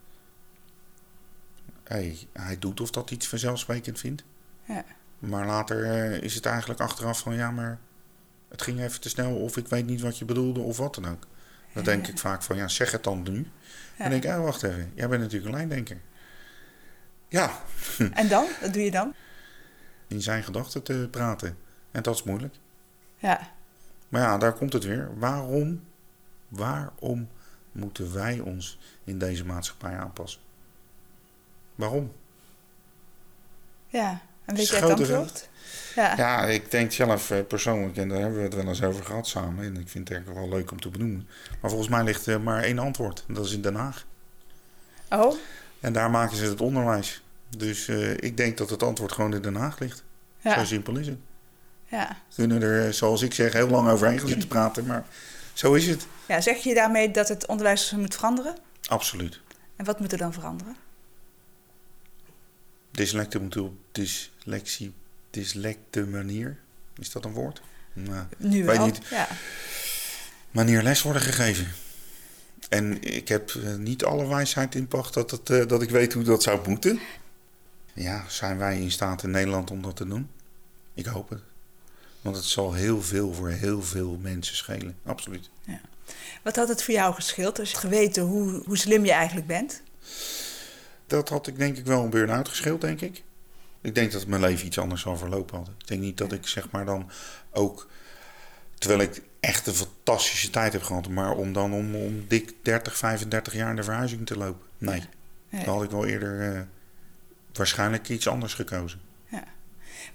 [1.84, 4.23] Hey, hij doet of dat iets vanzelfsprekend vindt.
[4.63, 4.86] Ja.
[5.19, 7.79] Maar later eh, is het eigenlijk achteraf van ja, maar
[8.49, 9.36] het ging even te snel.
[9.36, 11.27] Of ik weet niet wat je bedoelde of wat dan ook.
[11.73, 13.38] Dan denk ik vaak van ja, zeg het dan nu.
[13.38, 13.43] Ja.
[13.97, 15.97] Dan denk ik, oh wacht even, jij bent natuurlijk een lijndenker.
[17.32, 17.52] Ja,
[18.13, 18.46] En dan?
[18.62, 19.13] Wat doe je dan?
[20.08, 21.58] in zijn gedachten te praten.
[21.91, 22.56] En dat is moeilijk.
[23.17, 23.52] Ja.
[24.10, 25.10] Maar ja, daar komt het weer.
[25.17, 25.84] Waarom,
[26.48, 27.30] waarom
[27.72, 30.41] moeten wij ons in deze maatschappij aanpassen?
[31.76, 32.12] Waarom?
[33.88, 34.22] Ja.
[34.46, 35.50] En weet jij het antwoord?
[35.96, 36.17] Ja.
[36.17, 39.28] Ja, ik denk zelf eh, persoonlijk, en daar hebben we het wel eens over gehad
[39.28, 39.65] samen.
[39.65, 41.28] En ik vind het eigenlijk wel leuk om te benoemen.
[41.62, 43.24] Maar volgens mij ligt er maar één antwoord.
[43.28, 44.06] En dat is in Den Haag.
[45.10, 45.36] Oh,
[45.82, 47.22] En daar maken ze het onderwijs.
[47.58, 50.04] Dus eh, ik denk dat het antwoord gewoon in Den Haag ligt.
[50.44, 51.17] Zo simpel is het.
[51.88, 52.08] Ja.
[52.30, 54.86] We kunnen er, eh, zoals ik zeg, heel lang overheen gaan zitten praten.
[54.86, 55.06] Maar
[55.54, 56.08] zo is het.
[56.28, 56.41] ja.
[56.41, 58.56] Zeg je daarmee dat het onderwijs moet veranderen?
[58.88, 59.39] Absoluut.
[59.76, 60.76] En wat moet er dan veranderen?
[62.91, 64.94] Dyslecten moeten op dyslexie,
[65.30, 66.58] dyslecte manier.
[67.00, 67.62] Is dat een woord?
[67.94, 68.86] Nou, Nu Weet wel.
[68.86, 69.00] niet.
[69.10, 69.28] Ja.
[70.52, 71.67] manier les worden gegeven.
[72.71, 76.13] En ik heb eh, niet alle wijsheid in pacht dat, het, eh, dat ik weet
[76.13, 76.99] hoe dat zou moeten.
[77.93, 80.29] Ja, zijn wij in staat in Nederland om dat te doen?
[80.93, 81.41] Ik hoop het.
[82.21, 84.97] Want het zal heel veel voor heel veel mensen schelen.
[85.05, 85.49] Absoluut.
[86.43, 89.81] Wat had het voor jou gescheeld als je geweten hoe, hoe slim je eigenlijk bent?
[91.07, 93.23] Dat had ik denk ik wel een burn-out gescheeld, denk ik.
[93.81, 95.67] Ik denk dat mijn leven iets anders zal verlopen had.
[95.67, 97.12] Ik denk niet dat ik zeg maar dan
[97.51, 97.88] ook...
[98.77, 101.10] Terwijl ik echt een fantastische tijd heb gehad...
[101.10, 104.67] maar om dan om, om dik 30, 35 jaar in de verhuizing te lopen.
[104.77, 105.04] Nee,
[105.49, 105.65] Nee.
[105.65, 106.62] dan had ik wel eerder eh,
[107.54, 109.01] waarschijnlijk iets anders gekozen.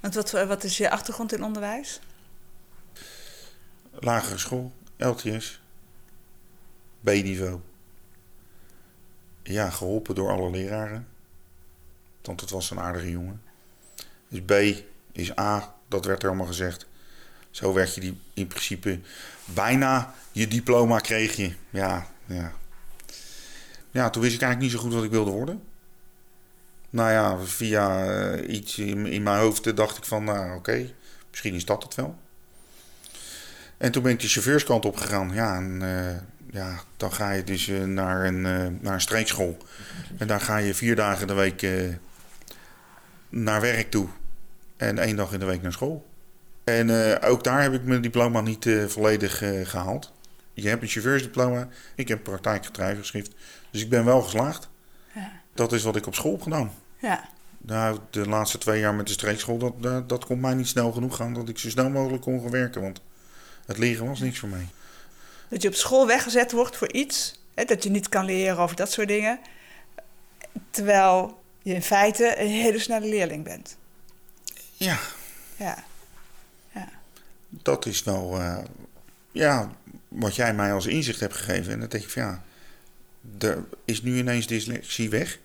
[0.00, 2.00] Want wat, wat is je achtergrond in onderwijs?
[3.90, 5.60] Lagere school, LTS,
[7.00, 7.60] B-niveau.
[9.42, 11.08] Ja, geholpen door alle leraren.
[12.22, 13.42] Want het was een aardige jongen.
[14.28, 14.52] Dus B
[15.12, 16.86] is A, dat werd er allemaal gezegd.
[17.56, 19.00] Zo werd je die in principe
[19.44, 21.52] bijna je diploma kreeg je.
[21.70, 22.52] Ja, ja.
[23.90, 25.62] Ja, toen wist ik eigenlijk niet zo goed wat ik wilde worden.
[26.90, 30.90] Nou ja, via eh, iets in, mijn hoofd dacht ik van, nou oké,
[31.30, 32.18] misschien is dat het wel.
[33.76, 35.30] En toen ben ik de chauffeurskant op gegaan.
[35.32, 36.16] Ja, en eh,
[36.50, 38.40] ja, dan ga je dus eh, naar, een,
[38.80, 39.56] naar een streekschool.
[40.18, 41.66] En daar ga je vier dagen de week
[43.28, 44.08] naar werk toe.
[44.76, 46.06] En één dag in de week naar school.
[46.66, 50.12] En eh, ook daar heb ik mijn diploma niet eh, volledig eh, gehaald.
[50.52, 51.68] Je hebt een chauffeursdiploma.
[51.94, 53.32] Ik heb praktijkgetuigenschrift.
[53.70, 54.68] Dus ik ben wel geslaagd.
[55.14, 55.32] Ja.
[55.54, 56.72] Dat is wat ik op school heb gedaan.
[56.98, 57.28] Ja.
[57.58, 60.92] Nou, de laatste twee jaar met de streekschool, dat, dat, dat kon mij niet snel
[60.92, 62.82] genoeg gaan dat ik zo snel mogelijk kon gaan werken.
[62.82, 63.00] Want
[63.66, 64.66] het leren was niks voor mij.
[65.48, 67.40] Dat je op school weggezet wordt voor iets.
[67.54, 69.40] Hè, dat je niet kan leren of dat soort dingen.
[70.70, 73.76] Terwijl je in feite een hele snelle leerling bent.
[74.72, 74.98] Ja.
[75.56, 75.84] Ja.
[77.48, 78.58] Dat is wel eh,
[79.32, 79.70] ja,
[80.08, 81.72] wat jij mij als inzicht hebt gegeven.
[81.72, 82.42] En dan denk ik van ja,
[83.38, 85.38] er is nu ineens dyslexie weg.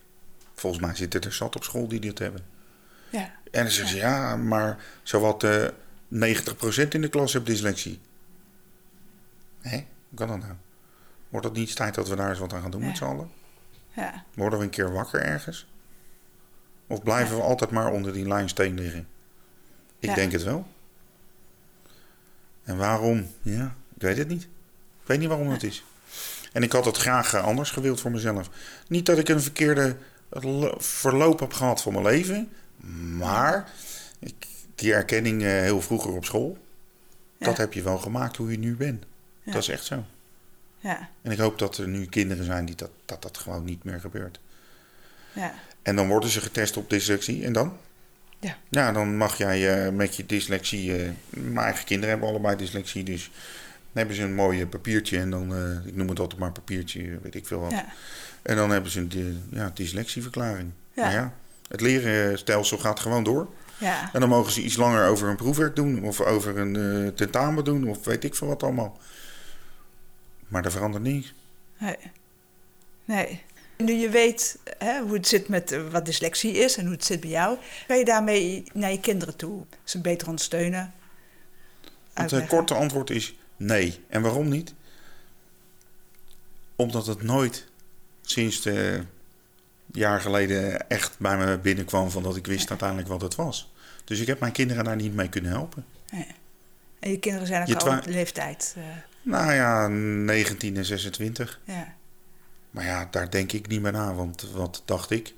[0.53, 2.45] Volgens mij zitten er zat op school die dit hebben.
[3.09, 3.33] Ja.
[3.51, 5.67] En dan zeggen ze ja, maar zowat eh
[6.13, 7.99] 90% in de klas heeft dyslexie.
[9.61, 10.53] Hé, hoe kan dat nou?
[11.29, 13.31] Wordt het niet tijd dat we daar eens wat aan gaan doen met z'n allen?
[13.95, 14.23] Ja.
[14.33, 15.67] Worden we een keer wakker ergens?
[16.87, 19.07] Of blijven we altijd maar onder die lijn steen liggen?
[19.99, 20.67] Ik denk het wel.
[22.63, 23.27] En waarom?
[23.41, 24.43] Ja, ik weet het niet.
[25.01, 25.83] Ik weet niet waarom het is.
[26.53, 28.49] En ik had het graag eh, anders gewild voor mezelf.
[28.87, 29.95] Niet dat ik een verkeerde
[30.29, 32.49] lo- verloop heb gehad van mijn leven.
[33.17, 33.69] Maar
[34.19, 34.33] ik,
[34.75, 36.57] die erkenning eh, heel vroeger op school.
[37.37, 39.03] Dat heb je wel gemaakt hoe je nu bent.
[39.43, 39.51] Ja.
[39.51, 40.03] Dat is echt zo.
[40.77, 41.09] Ja.
[41.21, 43.99] En ik hoop dat er nu kinderen zijn die dat, dat, dat gewoon niet meer
[43.99, 44.39] gebeurt.
[45.33, 45.53] Ja.
[45.81, 47.45] En dan worden ze getest op dyslexie.
[47.45, 47.77] En dan?
[48.41, 48.57] Ja.
[48.69, 50.95] Ja, dan mag jij eh, met je dyslexie...
[50.95, 53.03] eh, mijn eigen kinderen hebben allebei dyslexie.
[53.03, 55.19] Dus dan hebben ze een mooi papiertje.
[55.19, 57.71] En dan, eh, ik noem het altijd maar papiertje, weet ik veel wat.
[57.71, 57.85] Ja.
[58.41, 60.71] En dan hebben ze een ja, dyslexieverklaring.
[60.93, 61.03] Ja.
[61.03, 61.33] Nou ja,
[61.67, 63.49] het lerenstelsel gaat gewoon door.
[63.77, 64.09] Ja.
[64.13, 66.03] En dan mogen ze iets langer over een proefwerk doen.
[66.03, 67.87] Of over een tentamen doen.
[67.87, 68.99] Of weet ik veel wat allemaal.
[70.47, 71.33] Maar er verandert niets.
[71.77, 71.97] Nee.
[73.05, 73.43] Nee.
[73.83, 77.05] Nu je weet hè, hoe het zit met eh, wat dyslexie is en hoe het
[77.05, 80.93] zit bij jou, kan je daarmee naar je kinderen toe ze beter ondersteunen?
[82.13, 83.99] Het eh, korte antwoord is nee.
[84.09, 84.73] En waarom niet?
[86.75, 87.67] Omdat het nooit
[88.21, 89.03] sinds de
[89.91, 93.71] jaar geleden echt bij me binnenkwam van dat ik wist uiteindelijk wat het was.
[94.03, 95.85] Dus ik heb mijn kinderen daar niet mee kunnen helpen.
[96.99, 98.73] En je kinderen zijn ook al op leeftijd.
[98.77, 98.83] eh,
[99.21, 101.59] Nou ja, 19 en 26.
[101.63, 101.95] ja.
[102.71, 105.33] Maar ja, daar denk ik niet meer na, want wat dacht ik?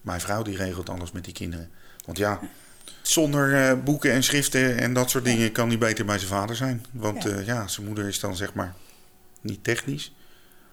[0.00, 1.70] Mijn vrouw die regelt alles met die kinderen.
[2.04, 2.40] Want ja,
[3.02, 6.56] zonder eh, boeken en schriften en dat soort dingen kan hij beter bij zijn vader
[6.56, 6.86] zijn.
[6.92, 7.30] Want Ja.
[7.30, 8.74] ja, ja zijn moeder is dan zeg maar
[9.40, 10.14] niet technisch,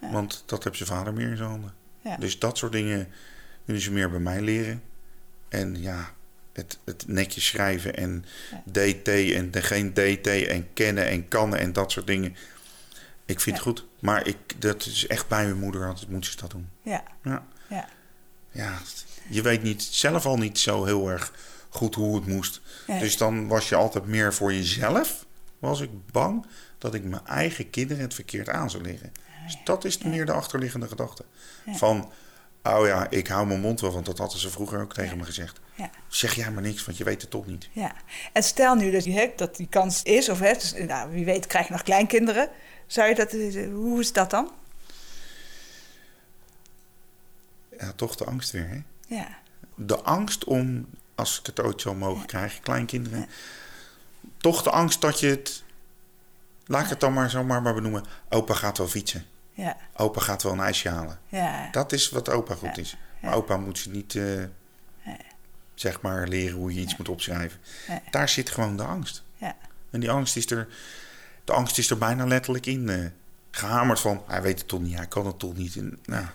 [0.02, 0.12] Ja.
[0.12, 1.74] want dat heeft zijn vader meer in zijn handen.
[2.20, 3.08] Dus dat soort dingen
[3.66, 4.82] kunnen ze meer bij mij leren.
[5.50, 6.14] En ja,
[6.54, 8.26] het, het netjes schrijven en
[8.72, 12.36] DT en de, geen DT en kennen en kannen en dat soort dingen.
[13.26, 13.86] Ik vind het goed.
[14.06, 16.70] Maar ik, dat is echt bij mijn moeder, altijd moet ze dat doen.
[16.82, 17.04] Ja.
[17.24, 17.46] Ja.
[17.68, 17.88] Ja.
[18.52, 18.80] ja,
[19.30, 21.34] je weet niet, zelf al niet zo heel erg
[21.70, 22.62] goed hoe het moest.
[22.88, 23.00] Nee.
[23.00, 25.26] Dus dan was je altijd meer voor jezelf.
[25.60, 26.46] Was ik bang
[26.78, 29.12] dat ik mijn eigen kinderen het verkeerd aan zou leren.
[29.46, 31.26] Dus dat is meer de achterliggende gedachte.
[31.66, 31.74] Ja.
[31.74, 32.12] Van,
[32.64, 35.24] oh ja, ik hou mijn mond wel, want dat hadden ze vroeger ook tegen me
[35.24, 35.60] gezegd.
[35.76, 35.90] Ja.
[36.08, 37.70] Zeg jij maar niks, want je weet het toch niet.
[37.72, 37.96] Ja,
[38.34, 41.48] en stel nu dat, je, dat die kans is, of hè, dus, nou, wie weet
[41.48, 42.50] krijg je nog kleinkinderen.
[42.88, 44.52] Zou je dat, eh, hoe is dat dan?
[47.80, 48.82] Ja, toch de angst weer, hè?
[49.16, 49.28] Ja,
[49.76, 53.28] de angst om, als ik het ooit zou mogen krijgen, kleinkinderen,
[54.38, 55.64] toch de angst dat je het,
[56.66, 60.44] laat ik het dan maar zomaar maar benoemen, opa gaat wel fietsen, ja, opa gaat
[60.44, 61.20] wel een ijsje halen.
[61.30, 62.98] ja, Dat is wat opa goed is.
[63.22, 64.44] Maar opa moet ze niet, eh,
[65.74, 67.60] zeg maar, leren hoe je iets moet opschrijven.
[68.12, 69.24] Daar zit gewoon de angst.
[69.38, 69.56] ja,
[69.90, 70.68] En die angst is er,
[71.46, 73.06] de angst is er bijna letterlijk in eh,
[73.52, 75.76] gehamerd van, hij weet het toch niet, hij kan het toch niet.
[75.76, 76.26] En, nou,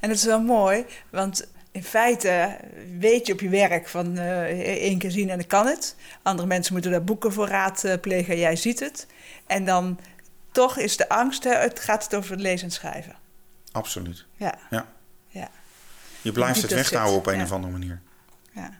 [0.00, 2.56] En dat is wel mooi, want in feite
[2.98, 4.42] weet je op je werk van eh
[4.80, 5.96] één keer zien en ik kan het.
[6.22, 9.06] Andere mensen moeten daar boeken voor raadplegen, jij ziet het.
[9.46, 9.98] En dan
[10.52, 13.16] toch is de angst, het gaat het over het lezen en schrijven.
[13.72, 14.26] absoluut.
[14.36, 14.86] Ja, Ja.
[15.28, 15.50] ja,
[16.22, 17.42] Je blijft het weghouden op een ja.
[17.42, 18.00] of andere manier.
[18.52, 18.78] ja,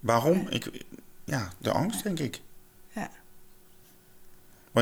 [0.00, 0.46] Waarom?
[0.48, 0.84] Ik,
[1.24, 2.40] ja, de angst, denk ik.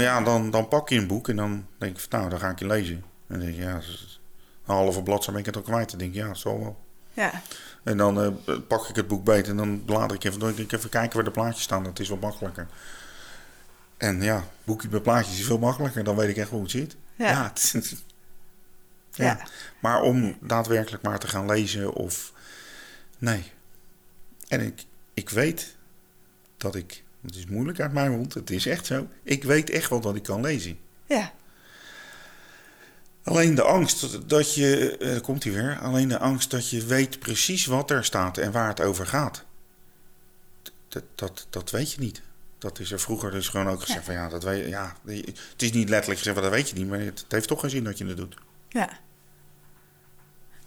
[0.01, 2.31] Ja, Maar ja, dan, dan pak je een boek en dan denk ik van, nou,
[2.31, 2.95] dan ga ik je lezen.
[2.97, 5.91] En dan denk je, ja, een halve bladzijde ben ik het al kwijt.
[5.91, 6.85] Dan denk ik, ja, zal wel.
[7.13, 7.43] Ja.
[7.83, 10.59] En dan eh, pak ik het boek beter en dan blader ik even door.
[10.59, 11.85] Ik even kijken waar de plaatjes staan.
[11.85, 12.67] Dat is wat makkelijker.
[13.97, 16.05] En ja, boekje met plaatjes is veel makkelijker.
[16.05, 16.97] Dan weet ik echt hoe het zit.
[17.15, 17.43] Ja.
[17.53, 18.05] het
[19.11, 19.25] ja.
[19.25, 19.47] Ja.
[19.79, 22.33] Maar om daadwerkelijk maar te gaan lezen of...
[23.19, 23.53] Nee.
[24.49, 25.77] En ik, ik weet
[26.57, 27.05] dat ik...
[27.27, 28.35] Het is moeilijk uit mijn mond.
[28.35, 29.09] Het is echt zo.
[29.23, 30.79] Ik weet echt wel dat ik kan lezen.
[31.07, 31.33] Ja.
[33.25, 36.87] Alleen de angst dat je, eh, daar komt hij weer, alleen de angst dat je
[36.87, 39.45] weet precies wat er staat en waar het over gaat.
[40.89, 42.23] Dat, dat, dat weet je niet.
[42.59, 45.73] Dat is er vroeger dus gewoon ook gezegd van ja, dat weet ja, het is
[45.73, 47.85] niet letterlijk gezegd, maar dat weet je niet, maar het, het heeft toch geen zin
[47.85, 48.35] dat je het doet.
[48.69, 48.89] Ja.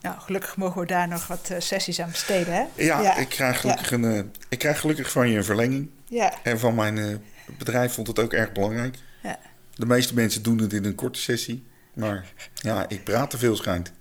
[0.01, 2.65] Nou, gelukkig mogen we daar nog wat eh, sessies aan besteden, hè?
[2.75, 5.89] Ja, Ik, krijg gelukkig een, eh, ik krijg gelukkig van je een verlenging.
[6.09, 6.33] Ja.
[6.43, 7.15] En van mijn eh,
[7.57, 8.97] bedrijf vond het ook erg belangrijk.
[9.23, 9.39] Ja.
[9.73, 11.63] De meeste mensen doen het in een korte sessie.
[11.93, 13.91] Maar ja, ik praat te veel schijnt.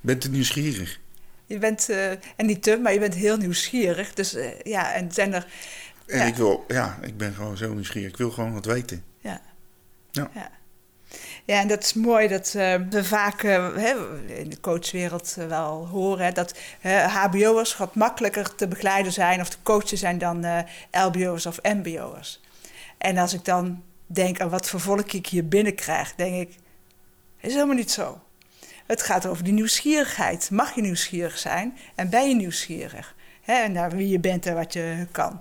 [0.00, 0.98] Ben te nieuwsgierig.
[1.46, 4.14] Je bent, eh, en niet te, maar je bent heel nieuwsgierig.
[4.14, 5.46] Dus eh, ja, en zijn er...
[6.06, 6.24] En Ja.
[6.24, 8.10] ik wil, ja, ik ben gewoon zo nieuwsgierig.
[8.10, 9.04] Ik wil gewoon wat weten.
[9.18, 9.40] Ja.
[10.10, 10.30] Ja.
[10.34, 10.50] ja.
[11.44, 13.68] Ja, en dat is mooi dat eh, we vaak eh,
[14.26, 16.54] in de coachwereld eh, wel horen hè, dat
[17.08, 22.40] HBO'ers wat makkelijker te begeleiden zijn of te coachen zijn dan LBO'ers of MBO'ers.
[22.98, 26.56] En als ik dan denk aan wat voor volk ik hier binnenkrijg, denk ik,
[27.40, 28.20] is helemaal niet zo.
[28.86, 30.50] Het gaat over die nieuwsgierigheid.
[30.50, 33.14] Mag je nieuwsgierig zijn en ben je nieuwsgierig?
[33.40, 35.40] Hè, naar wie je bent en wat je kan.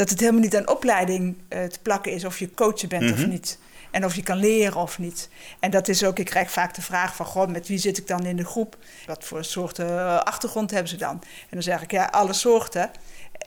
[0.00, 3.18] Dat het helemaal niet aan opleiding eh, te plakken is of je coach bent of
[3.18, 3.28] Mhm.
[3.28, 3.58] niet.
[3.90, 5.28] En of je kan leren of niet.
[5.58, 8.06] En dat is ook, ik krijg vaak de vraag van, goh, met wie zit ik
[8.06, 8.76] dan in de groep?
[9.06, 11.10] Wat voor soorten eh, achtergrond hebben ze dan?
[11.20, 12.90] En dan zeg ik, ja, alle soorten.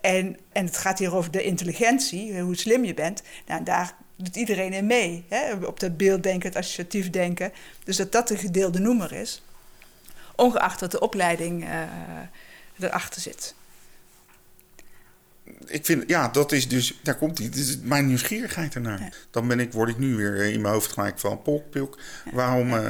[0.01, 3.21] En, en het gaat hier over de intelligentie, hoe slim je bent.
[3.47, 5.25] Nou, daar doet iedereen in mee.
[5.29, 5.53] Hè?
[5.65, 7.51] Op dat beelddenken, het associatief denken.
[7.83, 9.43] Dus dat dat een gedeelde noemer is.
[10.35, 11.79] Ongeacht dat de opleiding eh,
[12.79, 13.55] erachter zit.
[15.65, 17.38] Ik vind, ja, dat is dus, daar komt.
[17.38, 18.99] Het is mijn nieuwsgierigheid ernaar.
[18.99, 19.10] Ja.
[19.32, 21.99] Dan ben ik, word ik nu weer in mijn hoofd gelijk van, Polk, Pilk,
[22.32, 22.89] waarom eh,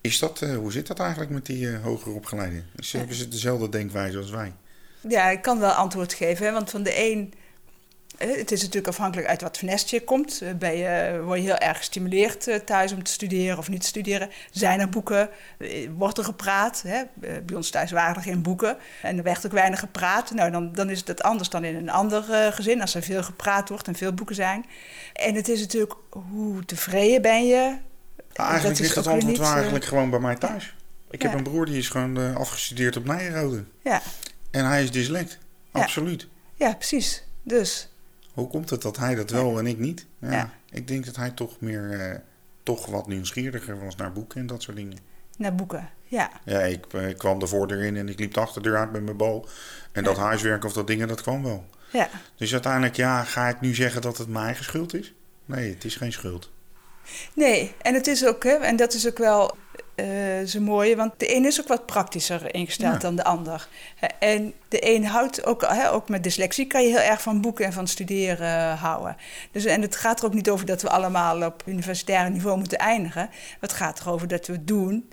[0.00, 2.66] is dat, eh, hoe zit dat eigenlijk met die eh hoger opgeleiden?
[2.76, 4.52] Is, Hebben ze dezelfde denkwijze als wij?
[5.08, 7.32] Ja, ik kan wel antwoord geven, hè, want van de een...
[8.26, 10.40] Het is natuurlijk afhankelijk uit wat voor nest je komt.
[10.42, 13.80] Eh, Ben je, word je heel erg gestimuleerd eh, thuis om te studeren of niet
[13.80, 14.30] te studeren?
[14.50, 15.28] Zijn er boeken?
[15.58, 16.82] Eh, Wordt er gepraat?
[16.86, 17.02] Hè?
[17.14, 18.76] Bij ons thuis waren er geen boeken.
[19.02, 20.30] En er werd ook weinig gepraat.
[20.30, 22.80] Nou, dan, dan is het anders dan in een ander gezin...
[22.80, 24.66] als er veel gepraat wordt en veel boeken zijn.
[25.12, 27.76] En het is natuurlijk, hoe tevreden ben je?
[28.34, 30.74] Nou, eigenlijk Dat is weer antwoord niet, eigenlijk gewoon bij mij thuis.
[31.10, 33.64] Ik heb een broer die is gewoon afgestudeerd op Nijrode.
[33.82, 34.02] Ja,
[34.50, 35.38] En hij is dyslect.
[35.72, 35.80] Ja.
[35.80, 36.28] Absoluut.
[36.54, 37.22] ja precies.
[37.42, 37.89] Dus,
[38.40, 40.06] Hoe komt het dat hij dat wel en ik niet?
[40.18, 40.50] Ja.
[40.70, 42.18] Ik denk dat hij toch meer, eh,
[42.62, 44.98] toch wat nieuwsgieriger was naar boeken en dat soort dingen.
[45.36, 45.88] naar boeken.
[46.04, 48.92] Ja, Ja, ik, eh, ik kwam de voordeur in en ik liep de achterdeur uit
[48.92, 49.48] met mijn bal.
[49.92, 51.64] En dat huiswerk of dat dingen, dat kwam wel.
[51.92, 52.08] ja.
[52.36, 55.14] Dus uiteindelijk, ja, ga ik nu zeggen dat het mijn eigen schuld is?
[55.44, 56.50] Nee, het is geen schuld.
[57.34, 59.56] Nee, en het is ook, hè, en dat is ook wel
[60.00, 62.98] eh zo mooi, want de een is ook wat praktischer ingesteld Ja.
[62.98, 63.68] dan de ander.
[64.18, 67.64] En de een houdt ook, hè, ook met dyslexie kan je heel erg van boeken
[67.64, 69.16] en van studeren houden.
[69.52, 72.78] Dus, en het gaat er ook niet over dat we allemaal op universitair niveau moeten
[72.78, 73.30] eindigen.
[73.60, 75.10] Het gaat erover dat we doen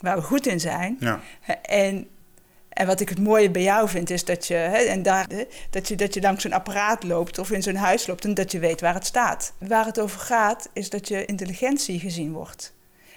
[0.00, 0.96] waar we goed in zijn.
[1.00, 1.20] Ja,
[1.62, 2.06] En,
[2.68, 5.44] en wat ik het mooie bij jou vind, is dat je, hè, en daar, hè,
[5.70, 8.52] dat je, dat je langs zo'n apparaat loopt of in zo'n huis loopt en dat
[8.52, 9.52] je weet waar het staat.
[9.58, 12.72] Waar het over gaat, is dat je intelligentie gezien wordt.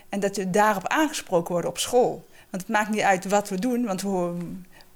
[0.10, 2.26] En dat je daarop aangesproken wordt op school.
[2.50, 4.34] Want het maakt niet uit wat we doen, want we,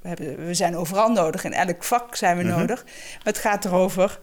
[0.01, 1.43] we, hebben, we zijn overal nodig.
[1.43, 2.57] In elk vak zijn we Mhm.
[2.59, 2.83] nodig.
[2.83, 4.19] Maar het gaat erover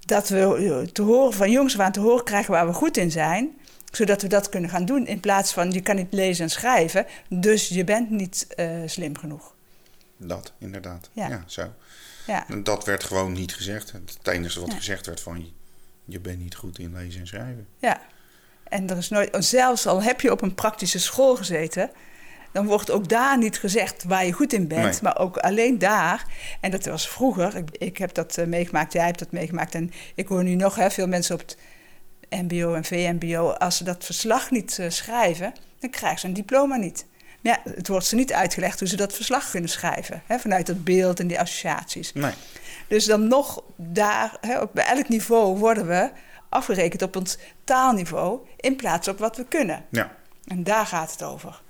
[0.00, 3.50] dat we te horen van jongens aan te horen krijgen waar we goed in zijn
[3.92, 5.06] zodat we dat kunnen gaan doen.
[5.06, 9.18] In plaats van je kan niet lezen en schrijven, dus je bent niet eh, slim
[9.18, 9.54] genoeg.
[10.16, 11.10] dat inderdaad.
[11.12, 11.28] Ja.
[11.28, 11.72] Ja, zo.
[12.26, 13.92] Ja, Dat werd gewoon niet gezegd.
[13.92, 14.76] Het enige wat Ja.
[14.76, 15.46] gezegd werd van,
[16.04, 17.66] je bent niet goed in lezen en schrijven.
[17.78, 18.00] ja.
[18.72, 21.90] En er is nooit, zelfs al heb je op een praktische school gezeten,
[22.52, 24.98] dan wordt ook daar niet gezegd waar je goed in bent, Nee.
[25.02, 26.24] maar ook alleen daar.
[26.60, 29.74] En dat was vroeger, ik, ik heb dat eh, meegemaakt, jij hebt dat meegemaakt.
[29.74, 31.56] En ik hoor nu nog hè, veel mensen op het
[32.42, 36.76] MBO en VMBO, als ze dat verslag niet eh, schrijven, dan krijgen ze een diploma
[36.76, 37.06] niet.
[37.42, 40.66] Maar ja, het wordt ze niet uitgelegd hoe ze dat verslag kunnen schrijven, hè, vanuit
[40.66, 42.12] dat beeld en die associaties.
[42.12, 42.32] Nee,
[42.88, 46.10] Dus dan nog daar, hè, op bij elk niveau worden we
[46.52, 49.84] afgerekend op ons taalniveau in plaats op wat we kunnen.
[49.90, 50.16] ja.
[50.46, 51.60] En daar gaat het over.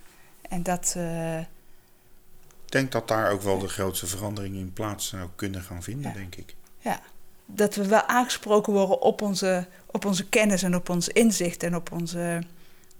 [0.48, 5.28] En dat, eh, Ik denk dat daar ook wel de grootste verandering in plaats zou
[5.36, 6.16] kunnen gaan vinden, Ja.
[6.18, 6.54] denk ik.
[6.78, 7.00] ja,
[7.46, 11.76] dat we wel aangesproken worden op onze, op onze kennis en op ons inzicht en
[11.76, 12.42] op onze,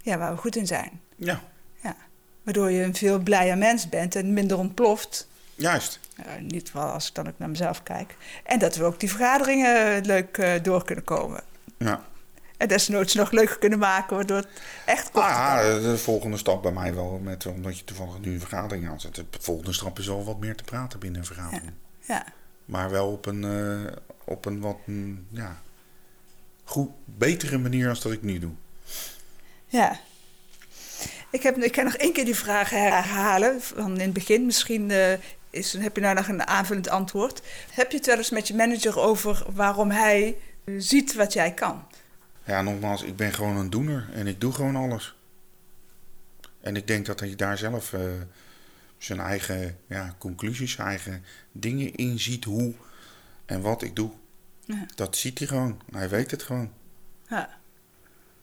[0.03, 1.01] ja, waar we goed in zijn.
[1.16, 1.41] Ja.
[1.83, 1.97] Ja.
[2.43, 5.28] Waardoor je een veel blijer mens bent en minder ontploft.
[5.55, 6.01] Juist.
[6.18, 8.16] Uh, niet wel als ik dan ook naar mezelf kijk.
[8.45, 11.43] En dat we ook die vergaderingen leuk uh, door kunnen komen.
[11.85, 12.05] Ja.
[12.57, 14.49] En desnoods nog leuker kunnen maken, waardoor het
[14.85, 18.33] echt kort ah, ja, de volgende stap bij mij wel, met, omdat je toevallig nu
[18.33, 19.14] een vergadering aanzet.
[19.14, 21.72] De volgende stap is al wat meer te praten binnen een vergadering.
[22.01, 22.14] Ja.
[22.14, 22.24] ja.
[22.64, 23.93] Maar wel op een, uh,
[24.24, 25.61] op een wat mm, ja,
[26.64, 28.53] goed, betere manier als dat ik nu doe.
[29.66, 30.01] Ja.
[31.30, 34.47] Ik, heb, ik kan nog één keer die vraag herhalen van in het begin.
[34.47, 35.12] Misschien uh,
[35.51, 37.43] is, heb je nou nog een aanvullend antwoord.
[37.70, 41.86] Heb je het wel eens met je manager over waarom hij ziet wat jij kan?
[42.44, 45.16] Ja, nogmaals, ik ben gewoon een doener en ik doe gewoon alles.
[46.60, 48.00] En ik denk dat hij daar zelf uh,
[48.98, 52.74] zijn eigen ja, conclusies, zijn eigen dingen in ziet hoe
[53.46, 54.10] en wat ik doe.
[54.64, 54.86] Ja.
[54.94, 55.80] Dat ziet hij gewoon.
[55.90, 56.72] Hij weet het gewoon.
[57.28, 57.60] Ja.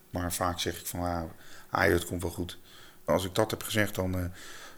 [0.10, 1.28] Maar vaak zeg ik van, ja,
[1.70, 2.58] ah, het komt wel goed.
[3.06, 4.26] Als ik dat heb gezegd, dan, uh,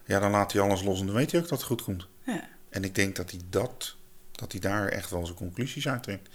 [0.06, 2.08] ja, dan laat hij alles los en dan weet hij ook dat het goed komt.
[2.24, 2.50] Ja.
[2.70, 3.96] En ik denk dat hij dat,
[4.42, 6.30] dat hij daar echt wel zijn conclusies uit trekt.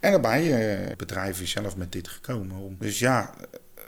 [0.00, 2.56] En daarbij, uh, het bedrijf is zelf met dit gekomen.
[2.56, 3.84] Om, dus ja, uh,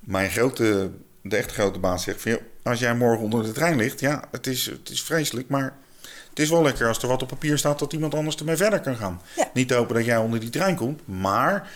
[0.00, 0.90] mijn grote,
[1.22, 4.46] de echt grote baas zegt van, als jij morgen onder de trein ligt, ja, het
[4.46, 5.76] is, het is vreselijk, maar
[6.28, 8.80] het is wel lekker als er wat op papier staat dat iemand anders ermee verder
[8.80, 9.20] kan gaan.
[9.36, 9.50] Ja.
[9.54, 11.70] Niet hopen dat jij onder die trein komt, maar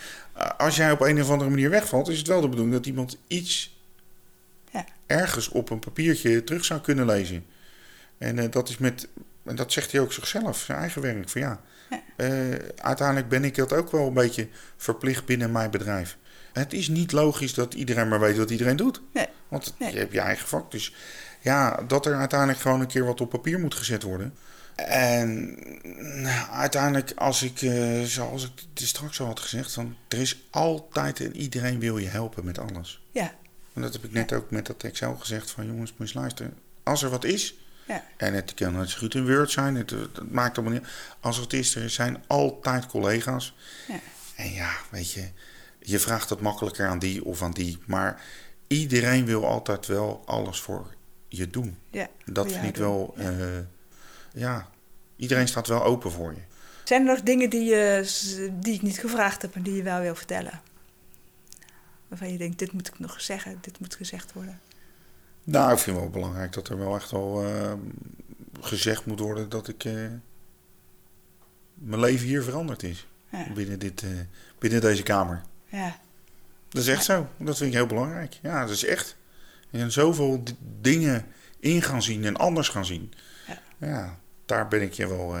[0.57, 3.17] als jij op een of andere manier wegvalt, is het wel de bedoeling dat iemand
[3.27, 3.77] iets
[4.71, 4.85] ja.
[5.05, 7.45] ergens op een papiertje terug zou kunnen lezen.
[8.17, 9.07] En uh, dat is met,
[9.47, 11.29] en dat zegt hij ook zichzelf, zijn eigen werk.
[11.29, 12.01] Van ja, ja.
[12.17, 16.17] Uh, uiteindelijk ben ik dat ook wel een beetje verplicht binnen mijn bedrijf.
[16.53, 19.01] Het is niet logisch dat iedereen maar weet wat iedereen doet.
[19.13, 19.27] Nee.
[19.47, 19.91] Want Nee.
[19.91, 20.71] je hebt je eigen vak.
[20.71, 20.93] Dus
[21.41, 24.33] ja, dat er uiteindelijk gewoon een keer wat op papier moet gezet worden.
[24.75, 25.57] En
[26.21, 30.47] nou, uiteindelijk, als ik, eh, zoals ik het straks al had gezegd, van, er is
[30.49, 33.01] altijd en iedereen wil je helpen met alles.
[33.11, 33.33] Ja.
[33.73, 36.53] En dat heb ik net ook met dat Excel gezegd van jongens, moet je luisteren.
[36.83, 37.55] Als er wat is,
[37.87, 38.03] Ja.
[38.17, 40.87] en het kan zo goed in Word zijn, het, het maakt allemaal niet
[41.19, 43.55] Als er zijn altijd collega's.
[43.87, 43.99] Ja.
[44.35, 45.29] En ja, weet je,
[45.79, 47.77] je vraagt het makkelijker aan die of aan die.
[47.85, 48.21] Maar
[48.67, 50.93] iedereen wil altijd wel alles voor
[51.27, 51.77] je doen.
[51.91, 52.07] Ja.
[52.25, 53.13] Dat vind ik wel.
[53.17, 53.29] Ja.
[53.29, 53.65] ja.
[54.33, 54.69] ja,
[55.15, 56.41] iedereen staat wel open voor je.
[56.83, 59.99] Zijn er nog dingen die, je, die ik niet gevraagd heb en die je wel
[59.99, 60.61] wil vertellen?
[62.07, 64.59] Waarvan je denkt, dit moet ik nog zeggen, dit moet gezegd worden.
[65.49, 67.73] Nou, ik vind het wel belangrijk dat er wel echt wel eh,
[68.61, 69.93] gezegd moet worden dat ik eh,
[71.73, 73.07] mijn leven hier veranderd is.
[73.31, 73.47] Ja.
[73.53, 74.09] Binnen, dit, eh,
[74.59, 75.41] binnen deze kamer.
[75.65, 75.99] Ja.
[76.69, 77.27] Dat is echt zo.
[77.37, 78.39] Dat vind ik heel belangrijk.
[78.41, 79.15] Ja, dat is echt.
[79.71, 80.43] En zoveel
[80.81, 81.25] dingen
[81.59, 83.13] in gaan zien en anders gaan zien.
[83.47, 83.59] Ja.
[83.77, 85.35] Ja, daar ben ik je wel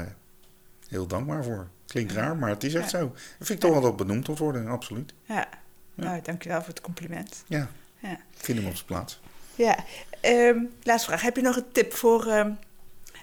[0.89, 1.67] heel dankbaar voor.
[1.85, 2.19] Klinkt Ja.
[2.19, 2.99] raar, maar het is echt zo.
[3.09, 5.13] Dat vind ik toch wel dat benoemd moet worden, absoluut.
[5.25, 5.47] ja.
[5.95, 7.43] Nou, dankjewel voor het compliment.
[7.47, 8.11] Ja, Ja.
[8.11, 9.19] ik vind hem op zijn plaats.
[9.57, 9.75] Ja,
[10.21, 11.21] ehm, laatste vraag.
[11.21, 12.51] Heb je nog een tip voor, ehm,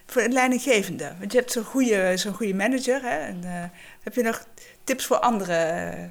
[0.07, 1.13] voor een leidinggevende?
[1.19, 3.03] Want je hebt zo'n goede, zo'n goede manager.
[3.03, 3.19] Hè?
[3.19, 3.65] En, eh,
[4.03, 4.47] heb je nog
[4.85, 6.11] tips voor andere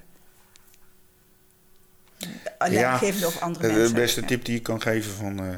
[2.60, 3.96] leidinggevenden of andere De mensen?
[3.96, 4.28] beste Ja.
[4.28, 5.58] tip die ik kan geven van eh,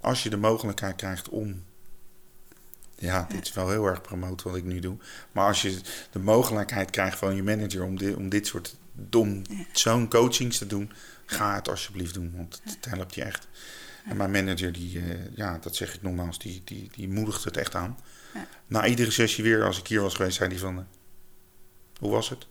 [0.00, 1.62] als je de mogelijkheid krijgt om.
[2.94, 4.96] Ja, dit is wel heel erg promoten wat ik nu doe.
[5.32, 5.80] Maar als je
[6.10, 8.76] de mogelijkheid krijgt van je manager om dit, om dit soort
[9.12, 9.64] om Ja.
[9.72, 10.92] zo'n coachings te doen,
[11.26, 13.48] ga het alsjeblieft doen, want het helpt je echt.
[14.04, 17.56] En mijn manager, die, eh, ja, dat zeg ik nogmaals, die, die, die moedigt het
[17.56, 17.98] echt aan.
[18.34, 18.46] Ja.
[18.66, 20.84] Na iedere sessie weer, als ik hier was geweest, zei hij van, eh,
[21.98, 22.46] hoe was het?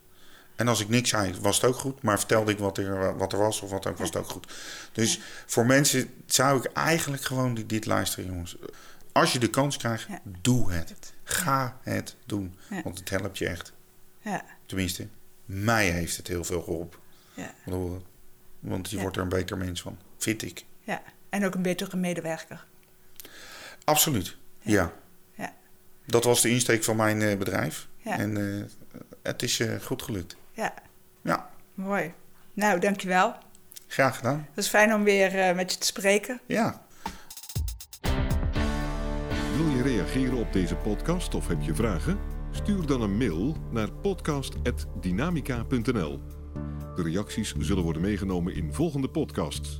[0.56, 2.02] En als ik niks zei, was het ook goed.
[2.02, 4.54] Maar vertelde ik wat er, wat er was of wat ook, was het ook goed.
[4.91, 8.58] Dus voor mensen zou ik eigenlijk gewoon dit luisteren, jongens.
[9.12, 10.22] Als je de kans krijgt, Ja.
[10.41, 11.14] doe het.
[11.24, 12.56] Ga het doen.
[12.84, 13.74] Want het helpt je echt.
[14.22, 15.08] Ja, Tenminste,
[15.45, 16.99] mij heeft het heel veel geholpen.
[18.60, 20.66] Want je wordt er een beter mens van, vind ik.
[20.84, 21.02] ja.
[21.32, 22.66] En ook een betere medewerker.
[23.84, 24.92] Absoluut, ja.
[25.36, 25.54] Ja.
[26.06, 27.88] Dat was de insteek van mijn eh, bedrijf.
[27.98, 28.18] Ja.
[28.20, 28.44] En eh,
[29.24, 30.36] het is eh, goed gelukt.
[30.54, 30.74] Ja,
[31.22, 32.14] Ja, mooi.
[32.54, 33.36] Nou, dankjewel.
[33.88, 34.46] graag gedaan.
[34.50, 36.42] Het is fijn om weer eh, met je te spreken.
[36.46, 36.86] Ja.
[39.56, 42.20] Wil je reageren op deze podcast of heb je vragen?
[42.52, 46.20] Stuur dan een mail naar podcast.dynamica.nl.
[46.96, 49.80] De reacties zullen worden meegenomen in volgende podcasts.